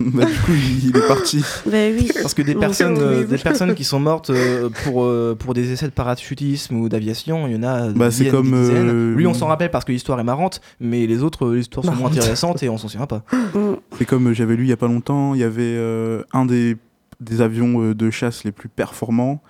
Bah, 0.12 0.24
du 0.24 0.32
coup, 0.32 0.52
il, 0.52 0.88
il 0.88 0.96
est 0.96 1.06
parti. 1.06 1.44
Oui. 1.66 2.10
Parce 2.22 2.32
que 2.34 2.40
des 2.42 2.54
personnes, 2.54 2.96
euh, 2.98 3.24
des 3.24 3.36
personnes 3.36 3.74
qui 3.74 3.84
sont 3.84 4.00
mortes 4.00 4.30
euh, 4.30 4.70
pour, 4.84 5.04
euh, 5.04 5.36
pour 5.38 5.52
des 5.52 5.72
essais 5.72 5.86
de 5.86 5.92
parachutisme 5.92 6.76
ou 6.76 6.88
d'aviation, 6.88 7.46
il 7.46 7.52
y 7.54 7.56
en 7.56 7.62
a 7.62 7.88
des 7.88 7.98
Bah, 7.98 8.10
c'est 8.10 8.24
dizaines, 8.24 8.32
comme, 8.32 8.50
des 8.50 8.58
dizaines. 8.60 8.88
euh, 8.88 9.14
Lui, 9.14 9.26
on 9.26 9.34
s'en 9.34 9.46
rappelle 9.46 9.70
parce 9.70 9.84
que 9.84 9.92
l'histoire 9.92 10.18
est 10.18 10.24
marrante, 10.24 10.60
mais 10.80 11.06
les 11.06 11.22
autres, 11.22 11.46
euh, 11.46 11.56
l'histoire 11.56 11.84
sont 11.84 11.94
moins 11.94 12.10
intéressantes 12.10 12.62
et 12.62 12.68
on 12.70 12.78
s'en 12.78 12.88
souvient 12.88 13.06
pas. 13.06 13.22
Mm. 13.54 13.74
C'est 13.98 14.06
comme 14.06 14.32
j'avais 14.32 14.56
lu 14.56 14.64
il 14.64 14.70
y 14.70 14.72
a 14.72 14.76
pas 14.78 14.88
longtemps, 14.88 15.34
il 15.34 15.40
y 15.40 15.44
avait 15.44 15.60
euh, 15.76 16.22
un 16.32 16.46
des, 16.46 16.76
des 17.20 17.42
avions 17.42 17.92
de 17.92 18.10
chasse 18.10 18.44
les 18.44 18.52
plus 18.52 18.68
performants. 18.70 19.42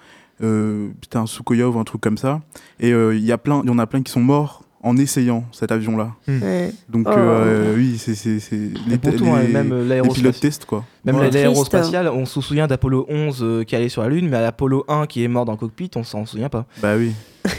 Euh, 0.43 0.89
C'était 1.03 1.19
un 1.19 1.27
Sukoyov 1.27 1.77
ou 1.77 1.79
un 1.81 1.85
truc 1.85 2.01
comme 2.01 2.19
ça. 2.19 2.41
Et 2.81 2.93
euh, 2.93 3.15
il 3.15 3.25
y 3.25 3.31
a 3.31 3.39
plein, 3.39 3.61
il 3.63 3.69
y 3.69 3.73
en 3.73 3.79
a 3.79 3.87
plein 3.87 4.03
qui 4.03 4.11
sont 4.11 4.21
morts 4.21 4.65
en 4.83 4.97
essayant 4.97 5.45
cet 5.53 5.73
avion-là. 5.73 6.13
Ouais. 6.27 6.73
Donc 6.89 7.07
Oh. 7.09 7.13
euh, 7.15 7.75
oui, 7.77 7.97
c'est 7.99 8.13
Et 8.27 8.99
pourtant, 8.99 9.37
les, 9.37 9.47
hein, 9.47 9.49
même 9.65 9.89
les 9.89 10.01
pilotes 10.03 10.65
quoi. 10.67 10.85
Même 11.05 11.17
Voilà. 11.17 11.31
l'aérospatiale, 11.31 12.09
on 12.09 12.25
se 12.27 12.41
souvient 12.41 12.67
d'Apollo 12.67 13.07
11 13.09 13.39
euh, 13.43 13.65
qui 13.65 13.77
allait 13.77 13.89
sur 13.91 14.03
la 14.03 14.09
Lune, 14.09 14.29
mais 14.29 14.39
à 14.39 14.41
l'Apollo 14.43 14.85
1 14.89 15.07
qui 15.07 15.23
est 15.23 15.29
mort 15.29 15.45
dans 15.45 15.53
le 15.53 15.59
cockpit, 15.59 15.91
on 15.97 16.03
s'en 16.03 16.25
souvient 16.27 16.49
pas. 16.49 16.65
Bah 16.83 16.95
oui. 16.97 17.13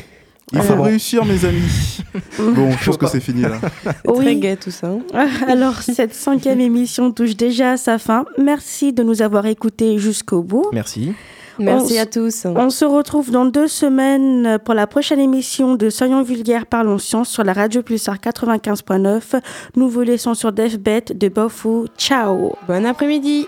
Il 0.54 0.60
faut 0.64 0.76
bon. 0.76 0.84
réussir, 0.84 1.24
mes 1.24 1.46
amis. 1.46 2.00
bon, 2.38 2.72
je 2.72 2.86
pense 2.86 2.98
que 2.98 3.08
c'est 3.08 3.22
fini 3.22 3.44
là. 3.44 3.58
C'est 3.86 4.14
Très 4.14 4.36
gai 4.36 4.58
tout 4.58 4.70
ça. 4.72 4.88
hein. 5.14 5.28
Alors, 5.48 5.76
cette 5.82 6.14
cinquième 6.14 6.60
émission 6.60 7.12
touche 7.14 7.38
déjà 7.38 7.72
à 7.74 7.78
sa 7.78 7.98
fin. 7.98 8.26
Merci 8.38 8.92
de 8.92 9.02
nous 9.02 9.22
avoir 9.22 9.46
écoutés 9.46 9.98
jusqu'au 9.98 10.42
bout. 10.44 10.66
Merci. 10.74 11.14
Merci 11.60 11.98
On 11.98 12.02
à 12.02 12.06
tous. 12.06 12.46
On 12.46 12.70
se 12.70 12.86
retrouve 12.86 13.32
dans 13.32 13.46
deux 13.46 13.68
semaines 13.68 14.60
pour 14.64 14.74
la 14.74 14.88
prochaine 14.88 15.20
émission 15.20 15.76
de 15.76 15.90
Soyons 15.90 16.24
vulgaires, 16.24 16.66
parlons 16.66 16.98
science 16.98 17.30
sur 17.30 17.44
la 17.44 17.54
radio 17.54 17.82
Pulsar 17.82 18.18
95.9. 18.18 19.42
Nous 19.76 19.90
vous 19.90 20.02
laissons 20.02 20.34
sur 20.34 20.52
Deathbed 20.52 21.18
de 21.18 21.28
Bofou. 21.30 21.88
Ciao. 21.98 22.54
Bon 22.68 22.86
après-midi. 22.86 23.48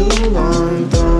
Too 0.00 0.30
long, 0.30 0.88
don't 0.88 1.19